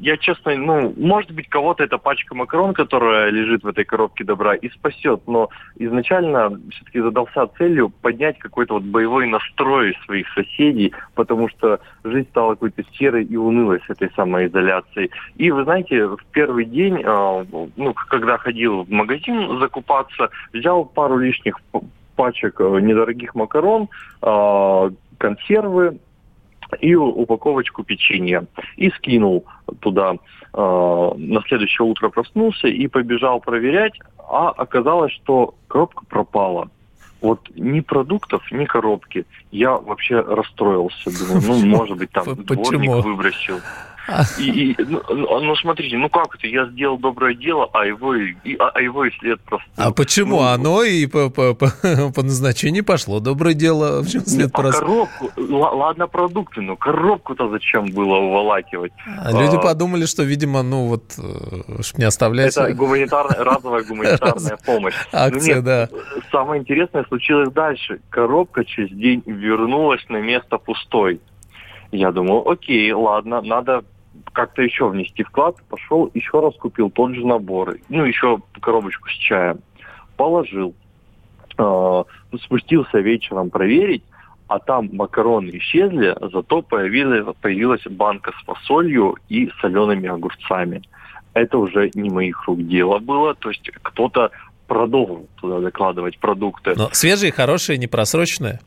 Я 0.00 0.16
честно, 0.16 0.56
ну, 0.56 0.92
может 0.96 1.30
быть, 1.30 1.48
кого-то 1.48 1.84
эта 1.84 1.98
пачка 1.98 2.34
макарон, 2.34 2.74
которая 2.74 3.30
лежит 3.30 3.62
в 3.62 3.68
этой 3.68 3.84
коробке 3.84 4.24
добра, 4.24 4.54
и 4.56 4.68
спасет, 4.70 5.22
но 5.28 5.48
изначально 5.76 6.60
все-таки 6.70 7.00
задался 7.00 7.46
целью 7.58 7.90
поднять 7.90 8.38
какой-то 8.40 8.74
вот 8.74 8.82
боевой 8.82 9.28
настрой 9.28 9.96
своих 10.04 10.26
соседей, 10.34 10.92
потому 11.14 11.48
что 11.48 11.78
жизнь 12.02 12.28
стала 12.32 12.54
какой-то 12.54 12.82
серой 12.94 13.24
и 13.24 13.36
унылой 13.36 13.80
с 13.86 13.90
этой 13.90 14.10
самоизоляцией. 14.16 15.10
И 15.36 15.50
вы 15.50 15.64
знаете, 15.64 16.06
в 16.06 16.24
первый 16.32 16.64
день, 16.64 17.00
э, 17.04 17.44
ну, 17.76 17.94
когда 18.08 18.38
ходил 18.38 18.84
в 18.84 18.90
магазин 18.90 19.60
закупаться, 19.60 20.30
взял 20.52 20.84
пару 20.84 21.18
лишних 21.18 21.60
пачек 22.16 22.58
недорогих 22.60 23.34
макарон, 23.34 23.88
э, 24.22 24.90
консервы, 25.18 25.98
и 26.80 26.94
упаковочку 26.94 27.84
печенья. 27.84 28.46
И 28.76 28.88
скинул 28.90 29.44
туда. 29.80 30.14
На 30.54 31.42
следующее 31.46 31.86
утро 31.86 32.08
проснулся 32.08 32.66
и 32.66 32.88
побежал 32.88 33.40
проверять, 33.40 33.92
а 34.18 34.48
оказалось, 34.48 35.12
что 35.12 35.54
коробка 35.68 36.06
пропала. 36.06 36.70
Вот 37.22 37.48
ни 37.54 37.80
продуктов, 37.80 38.42
ни 38.50 38.64
коробки. 38.64 39.24
Я 39.52 39.76
вообще 39.76 40.20
расстроился. 40.20 41.10
Думаю, 41.18 41.40
ну, 41.46 41.66
может 41.78 41.96
быть, 41.96 42.10
там 42.10 42.24
дворник 42.34 43.04
выбросил. 43.04 43.60
И, 44.38 44.72
и 44.72 44.76
ну, 44.78 45.00
ну, 45.08 45.56
смотрите, 45.56 45.96
ну 45.96 46.08
как 46.08 46.34
это? 46.34 46.46
Я 46.46 46.66
сделал 46.66 46.98
доброе 46.98 47.34
дело, 47.34 47.70
а 47.72 47.86
его, 47.86 48.14
и, 48.14 48.56
а, 48.58 48.70
а 48.74 48.80
его 48.80 49.04
и 49.04 49.10
след 49.18 49.40
просто. 49.42 49.68
А 49.76 49.92
почему? 49.92 50.36
Ну, 50.36 50.42
Оно 50.42 50.82
и 50.82 51.06
по, 51.06 51.30
по, 51.30 51.54
по, 51.54 51.70
по 52.14 52.22
назначению 52.22 52.84
пошло. 52.84 53.20
Доброе 53.20 53.54
дело, 53.54 54.02
в 54.02 54.08
чем 54.08 54.22
след 54.22 54.50
а 54.52 54.60
просто? 54.60 54.80
коробку, 54.80 55.30
ладно, 55.36 56.08
продукты, 56.08 56.60
но 56.60 56.76
коробку-то 56.76 57.48
зачем 57.48 57.86
было 57.86 58.16
уволакивать? 58.16 58.92
А 59.06 59.30
люди 59.30 59.56
а, 59.56 59.60
подумали, 59.60 60.06
что, 60.06 60.24
видимо, 60.24 60.62
ну 60.62 60.86
вот, 60.86 61.04
уж 61.78 61.94
не 61.94 62.04
оставлять... 62.04 62.56
Это 62.56 62.74
гуманитарная, 62.74 63.44
разовая 63.44 63.84
гуманитарная 63.84 64.58
помощь. 64.66 64.94
Акция, 65.12 65.56
ну, 65.56 65.62
да. 65.62 65.88
Самое 66.30 66.60
интересное 66.60 67.04
случилось 67.04 67.50
дальше. 67.50 68.00
Коробка 68.10 68.64
через 68.64 68.90
день 68.90 69.22
вернулась 69.26 70.04
на 70.08 70.20
место 70.20 70.58
пустой. 70.58 71.20
Я 71.92 72.10
думал, 72.10 72.48
окей, 72.48 72.90
ладно, 72.92 73.42
надо 73.42 73.84
как-то 74.32 74.62
еще 74.62 74.88
внести 74.88 75.22
вклад. 75.22 75.56
Пошел, 75.68 76.10
еще 76.14 76.40
раз 76.40 76.54
купил 76.56 76.90
тот 76.90 77.14
же 77.14 77.26
набор. 77.26 77.76
Ну, 77.88 78.04
еще 78.04 78.40
коробочку 78.60 79.08
с 79.08 79.12
чаем. 79.12 79.60
Положил. 80.16 80.74
Э, 81.58 82.04
спустился 82.42 82.98
вечером 82.98 83.50
проверить, 83.50 84.02
а 84.48 84.58
там 84.58 84.88
макароны 84.92 85.50
исчезли, 85.58 86.16
зато 86.20 86.62
появилась, 86.62 87.36
появилась 87.40 87.82
банка 87.86 88.32
с 88.32 88.44
фасолью 88.44 89.16
и 89.28 89.50
солеными 89.60 90.08
огурцами. 90.08 90.82
Это 91.34 91.58
уже 91.58 91.90
не 91.94 92.10
моих 92.10 92.46
рук 92.46 92.66
дело 92.66 92.98
было, 92.98 93.34
то 93.34 93.50
есть 93.50 93.70
кто-то 93.82 94.30
продолжил 94.66 95.28
туда 95.40 95.60
докладывать 95.60 96.18
продукты. 96.18 96.74
Но 96.76 96.88
свежие, 96.92 97.32
хорошие, 97.32 97.78
не 97.78 97.86
просроченные? 97.86 98.60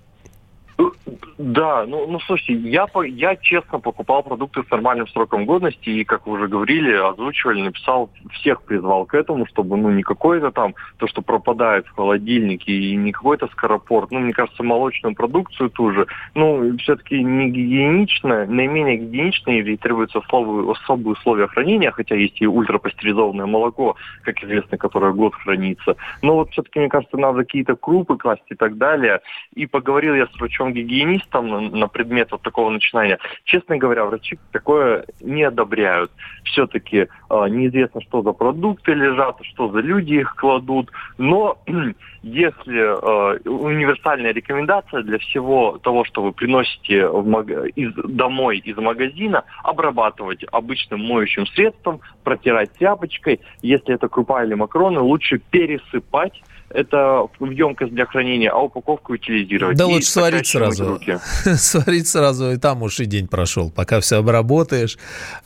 Да, 1.37 1.85
ну, 1.85 2.07
ну 2.07 2.19
слушайте, 2.21 2.53
я, 2.53 2.87
я 3.05 3.35
честно 3.35 3.79
покупал 3.79 4.23
продукты 4.23 4.63
с 4.63 4.71
нормальным 4.71 5.07
сроком 5.07 5.45
годности, 5.45 5.89
и, 5.89 6.03
как 6.03 6.25
вы 6.25 6.33
уже 6.33 6.47
говорили, 6.47 6.93
озвучивали, 6.93 7.61
написал, 7.61 8.09
всех 8.31 8.63
призвал 8.63 9.05
к 9.05 9.13
этому, 9.13 9.45
чтобы, 9.45 9.77
ну, 9.77 9.89
не 9.91 10.01
какое-то 10.01 10.51
там, 10.51 10.75
то, 10.97 11.07
что 11.07 11.21
пропадает 11.21 11.85
в 11.87 11.95
холодильнике, 11.95 12.71
и 12.71 12.95
не 12.95 13.11
какой-то 13.11 13.47
скоропорт, 13.47 14.11
ну, 14.11 14.19
мне 14.19 14.33
кажется, 14.33 14.63
молочную 14.63 15.13
продукцию 15.13 15.69
ту 15.69 15.91
же, 15.91 16.07
ну, 16.35 16.77
все-таки 16.77 17.21
не 17.21 17.49
гигиеничная, 17.49 18.47
наименее 18.47 18.97
гигиеничная, 18.97 19.59
или 19.59 19.75
требуются 19.75 20.19
особые, 20.19 20.71
особые 20.71 21.13
условия 21.13 21.47
хранения, 21.47 21.91
хотя 21.91 22.15
есть 22.15 22.41
и 22.41 22.47
ультрапастеризованное 22.47 23.45
молоко, 23.45 23.95
как 24.23 24.43
известно, 24.43 24.77
которое 24.77 25.11
год 25.11 25.35
хранится. 25.35 25.95
Но 26.21 26.35
вот 26.35 26.51
все-таки, 26.51 26.79
мне 26.79 26.89
кажется, 26.89 27.17
надо 27.17 27.39
какие-то 27.39 27.75
крупы 27.75 28.17
класть 28.17 28.43
и 28.49 28.55
так 28.55 28.77
далее. 28.77 29.19
И 29.53 29.65
поговорил 29.65 30.15
я 30.15 30.27
с 30.27 30.31
врачом-гигиенистом, 30.65 31.79
на, 31.79 31.87
предмет 31.87 32.31
вот 32.31 32.41
такого 32.41 32.69
начинания. 32.69 33.19
Честно 33.43 33.77
говоря, 33.77 34.05
врачи 34.05 34.37
такое 34.51 35.05
не 35.21 35.43
одобряют. 35.43 36.11
Все-таки 36.43 36.97
э, 36.97 37.07
неизвестно, 37.49 38.01
что 38.01 38.21
за 38.21 38.31
продукты 38.31 38.93
лежат, 38.93 39.37
что 39.43 39.69
за 39.69 39.79
люди 39.79 40.15
их 40.15 40.35
кладут. 40.35 40.91
Но 41.17 41.57
если 42.23 42.81
э, 42.81 43.49
универсальная 43.49 44.33
рекомендация 44.33 45.03
для 45.03 45.17
всего 45.19 45.77
того, 45.77 46.05
что 46.05 46.23
вы 46.23 46.31
приносите 46.31 47.07
в 47.07 47.27
маг- 47.27 47.69
из, 47.75 47.93
домой 47.93 48.57
из 48.59 48.77
магазина, 48.77 49.43
обрабатывать 49.63 50.43
обычным 50.51 51.01
моющим 51.05 51.45
средством, 51.47 52.01
протирать 52.23 52.73
тряпочкой. 52.73 53.39
Если 53.61 53.93
это 53.93 54.07
крупа 54.07 54.43
или 54.43 54.53
макароны, 54.53 54.99
лучше 54.99 55.39
пересыпать 55.51 56.41
это 56.69 57.27
в 57.39 57.49
емкость 57.49 57.93
для 57.93 58.05
хранения, 58.05 58.51
а 58.51 58.57
упаковку 58.59 59.13
утилизировать. 59.13 59.77
Да 59.77 59.85
И 59.85 59.87
лучше 59.87 60.07
сварить 60.07 60.47
сразу. 60.47 60.87
руки. 60.87 61.19
Сварить 61.55 62.07
сразу, 62.07 62.51
и 62.51 62.57
там 62.57 62.81
уж 62.81 62.99
и 62.99 63.05
день 63.05 63.27
прошел. 63.27 63.71
Пока 63.71 63.99
все 63.99 64.17
обработаешь, 64.17 64.97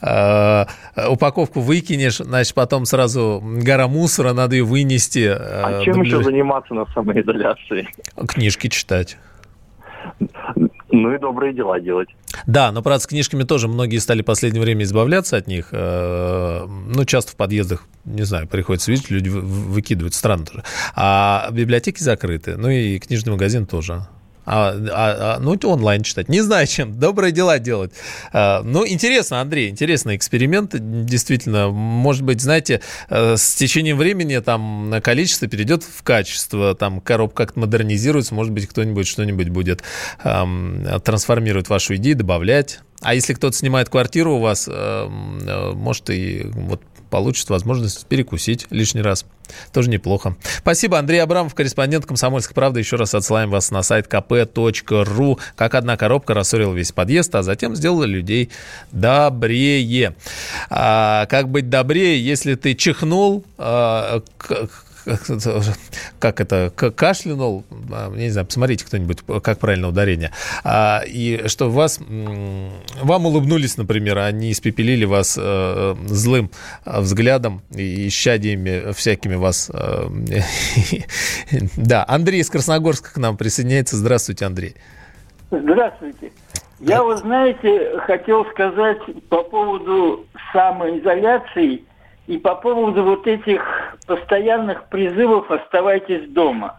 э, 0.02 0.66
упаковку 1.10 1.60
выкинешь, 1.60 2.18
значит, 2.18 2.54
потом 2.54 2.86
сразу 2.86 3.42
гора 3.44 3.88
мусора, 3.88 4.34
надо 4.34 4.56
ее 4.56 4.64
вынести. 4.64 5.28
А 5.28 5.82
э, 5.82 5.84
чем 5.86 6.02
еще 6.02 6.24
заниматься 6.24 6.74
на 6.74 6.86
самоизоляции? 6.94 7.88
Книжки 8.28 8.68
читать. 8.68 9.18
Ну 11.02 11.14
и 11.14 11.20
добрые 11.20 11.54
дела 11.54 11.80
делать. 11.80 12.10
Да, 12.46 12.72
но, 12.72 12.82
правда, 12.82 13.04
с 13.04 13.08
книжками 13.08 13.44
тоже 13.44 13.68
многие 13.68 13.98
стали 13.98 14.22
в 14.22 14.26
последнее 14.26 14.62
время 14.62 14.84
избавляться 14.84 15.38
от 15.38 15.48
них. 15.48 15.70
Э, 15.72 16.66
Ну, 16.68 17.06
часто 17.06 17.32
в 17.32 17.36
подъездах, 17.36 17.86
не 18.06 18.24
знаю, 18.24 18.48
приходится 18.48 18.92
видеть, 18.92 19.10
люди 19.10 19.30
вы- 19.30 19.42
выкидывают. 19.42 20.14
Странно 20.14 20.46
тоже. 20.46 20.64
А 20.96 21.50
библиотеки 21.52 22.02
закрыты, 22.04 22.58
ну 22.58 22.70
и 22.70 23.00
книжный 23.00 23.32
магазин 23.32 23.66
тоже. 23.66 24.08
А, 24.46 24.72
а- 24.72 25.36
а, 25.36 25.40
ну, 25.40 25.58
онлайн 25.64 26.04
читать. 26.04 26.30
Не 26.30 26.42
знаю, 26.42 26.66
чем. 26.68 27.00
Добрые 27.00 27.32
дела 27.32 27.60
делать. 27.60 27.92
А, 28.34 28.62
ну, 28.64 28.88
интересно, 28.88 29.42
Андрей, 29.42 29.70
интересный 29.70 30.16
эксперимент. 30.16 30.72
Действительно, 31.06 31.70
может 31.70 32.24
быть, 32.24 32.42
знаете, 32.42 32.82
э, 33.10 33.38
с 33.38 33.56
течением 33.56 33.98
времени 33.98 34.38
там 34.40 34.96
количество 35.04 35.48
перейдет 35.48 35.84
в 35.84 36.04
качество. 36.04 36.76
Там 36.76 37.00
коробка 37.00 37.46
как-то 37.46 37.60
модернизируется. 37.60 38.34
Может 38.34 38.54
быть, 38.54 38.68
кто-нибудь 38.68 39.08
что-нибудь 39.08 39.50
будет 39.50 39.84
эм, 40.24 40.86
трансформировать 41.04 41.70
вашу 41.70 41.96
идею, 41.96 42.18
добавлять. 42.18 42.80
А 43.02 43.14
если 43.16 43.34
кто-то 43.34 43.56
снимает 43.56 43.90
квартиру 43.90 44.36
у 44.36 44.40
вас, 44.40 44.68
э, 44.70 45.08
может, 45.74 46.10
и 46.10 46.48
вот 46.54 46.82
получит 47.10 47.50
возможность 47.50 48.06
перекусить 48.06 48.68
лишний 48.70 49.02
раз. 49.02 49.26
Тоже 49.74 49.90
неплохо. 49.90 50.36
Спасибо, 50.60 51.00
Андрей 51.00 51.20
Абрамов, 51.24 51.56
корреспондент 51.56 52.06
«Комсомольской 52.06 52.54
правды». 52.54 52.80
Еще 52.80 52.98
раз 52.98 53.16
отсылаем 53.16 53.50
вас 53.50 53.72
на 53.72 53.82
сайт 53.82 54.08
kp.ru. 54.08 55.40
Как 55.56 55.74
одна 55.74 55.98
коробка 55.98 56.34
рассорила 56.34 56.74
весь 56.74 56.92
подъезд, 56.92 57.34
а 57.36 57.42
затем 57.44 57.76
сделала 57.76 58.04
людей 58.04 58.50
добрее. 58.92 60.16
А, 60.70 61.26
как 61.28 61.50
быть 61.50 61.70
добрее, 61.70 62.24
если 62.24 62.56
ты 62.56 62.76
чихнул, 62.76 63.44
а, 63.58 64.22
к- 64.38 64.70
как 66.20 66.42
это, 66.42 66.72
кашлянул, 66.96 67.66
а, 67.92 68.10
не 68.16 68.30
знаю, 68.30 68.48
посмотрите 68.48 68.86
кто-нибудь, 68.86 69.20
как 69.42 69.60
правильно 69.60 69.88
ударение, 69.88 70.32
А, 70.64 71.02
и 71.06 71.48
что 71.48 71.70
вас, 71.70 72.00
вам 72.00 73.26
улыбнулись, 73.26 73.78
например, 73.78 74.18
а 74.20 74.32
не 74.32 74.52
испепелили 74.52 75.06
вас 75.06 75.38
э, 75.40 75.96
злым 76.06 76.52
э, 76.86 77.00
взглядом 77.02 77.62
и 77.76 78.08
исчадиями 78.08 78.92
всякими 78.94 79.36
вас. 79.36 79.72
э, 79.74 80.08
Да, 81.78 82.06
Андрей 82.08 82.42
из 82.42 82.50
Красногорска 82.50 83.14
к 83.14 83.18
нам 83.18 83.38
присоединяется. 83.38 83.98
Здравствуйте, 83.98 84.46
Андрей. 84.46 84.76
Здравствуйте. 85.52 86.32
Я, 86.80 87.04
вы 87.04 87.18
знаете, 87.18 88.00
хотел 88.00 88.46
сказать 88.46 89.00
по 89.30 89.44
поводу 89.44 90.26
самоизоляции 90.54 91.84
и 92.30 92.38
по 92.38 92.54
поводу 92.54 93.04
вот 93.04 93.26
этих 93.26 93.98
постоянных 94.06 94.88
призывов 94.90 95.50
«оставайтесь 95.50 96.30
дома». 96.30 96.78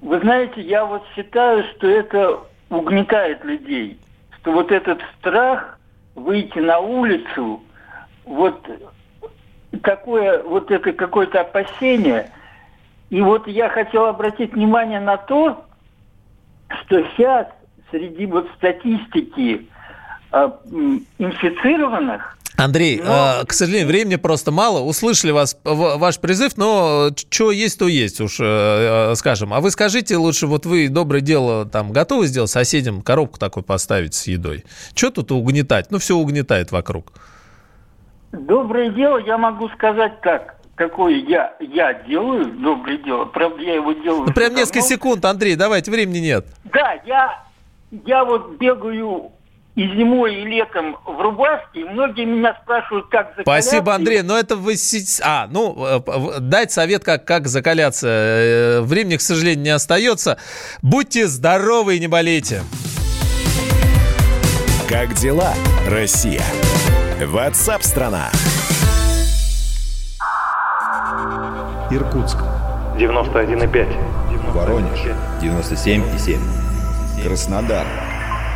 Вы 0.00 0.18
знаете, 0.18 0.60
я 0.60 0.84
вот 0.84 1.04
считаю, 1.14 1.62
что 1.70 1.86
это 1.86 2.40
угнетает 2.68 3.44
людей, 3.44 3.96
что 4.36 4.50
вот 4.50 4.72
этот 4.72 5.00
страх 5.16 5.78
выйти 6.16 6.58
на 6.58 6.80
улицу, 6.80 7.62
вот 8.24 8.60
такое, 9.84 10.42
вот 10.42 10.68
это 10.72 10.92
какое-то 10.92 11.42
опасение. 11.42 12.32
И 13.10 13.22
вот 13.22 13.46
я 13.46 13.68
хотел 13.68 14.06
обратить 14.06 14.52
внимание 14.52 14.98
на 14.98 15.16
то, 15.16 15.64
что 16.70 17.04
сейчас 17.10 17.46
среди 17.92 18.26
вот 18.26 18.48
статистики 18.56 19.68
м, 20.32 21.06
инфицированных 21.18 22.37
Андрей, 22.58 23.00
э, 23.02 23.44
к 23.46 23.52
сожалению, 23.52 23.86
времени 23.86 24.16
просто 24.16 24.50
мало. 24.50 24.80
Услышали 24.80 25.30
вас, 25.30 25.56
в- 25.62 25.96
ваш 25.96 26.18
призыв, 26.18 26.56
но 26.56 27.10
что 27.16 27.52
есть, 27.52 27.78
то 27.78 27.86
есть, 27.86 28.20
уж 28.20 28.40
э, 28.40 28.44
э, 29.12 29.14
скажем. 29.14 29.54
А 29.54 29.60
вы 29.60 29.70
скажите 29.70 30.16
лучше, 30.16 30.48
вот 30.48 30.66
вы 30.66 30.88
доброе 30.88 31.20
дело 31.20 31.66
там 31.66 31.92
готовы 31.92 32.26
сделать 32.26 32.50
соседям 32.50 33.00
коробку 33.02 33.38
такой 33.38 33.62
поставить 33.62 34.14
с 34.14 34.26
едой? 34.26 34.64
Что 34.94 35.10
тут 35.10 35.30
угнетать? 35.30 35.92
Ну, 35.92 35.98
все 35.98 36.16
угнетает 36.16 36.72
вокруг. 36.72 37.12
доброе 38.32 38.90
дело 38.90 39.18
я 39.18 39.38
могу 39.38 39.68
сказать 39.70 40.20
так, 40.22 40.56
какое 40.74 41.14
я, 41.28 41.54
я 41.60 41.94
делаю 41.94 42.46
доброе 42.60 42.98
дело. 42.98 43.24
Правда, 43.26 43.62
я 43.62 43.74
его 43.76 43.92
делаю. 43.92 44.24
Ну, 44.26 44.32
прям 44.32 44.54
несколько 44.54 44.80
давно. 44.80 44.88
секунд, 44.96 45.24
Андрей, 45.24 45.54
давайте, 45.54 45.92
времени 45.92 46.18
нет. 46.18 46.44
Да, 46.64 46.94
я, 47.06 47.44
я 48.04 48.24
вот 48.24 48.58
бегаю 48.58 49.30
и 49.78 49.86
зимой, 49.96 50.34
и 50.34 50.44
летом 50.44 50.96
в 51.06 51.20
рубашке, 51.20 51.82
и 51.82 51.84
многие 51.84 52.24
меня 52.24 52.58
спрашивают, 52.64 53.06
как 53.10 53.28
закаляться. 53.36 53.42
Спасибо, 53.68 53.94
Андрей. 53.94 54.22
Но 54.22 54.36
это 54.36 54.56
вы... 54.56 54.74
А, 55.22 55.46
ну, 55.48 56.02
э, 56.04 56.40
дать 56.40 56.72
совет, 56.72 57.04
как, 57.04 57.24
как 57.24 57.46
закаляться. 57.46 58.08
Э, 58.08 58.80
Времени, 58.80 59.18
к 59.18 59.20
сожалению, 59.20 59.62
не 59.62 59.70
остается. 59.70 60.36
Будьте 60.82 61.28
здоровы 61.28 61.96
и 61.96 62.00
не 62.00 62.08
болейте. 62.08 62.62
Как 64.88 65.14
дела, 65.14 65.54
Россия? 65.88 66.42
Ватсап-страна! 67.24 68.30
Иркутск. 71.92 72.38
91,5. 72.96 74.52
Воронеж. 74.52 74.98
97,7. 75.40 76.40
Краснодар. 77.22 77.86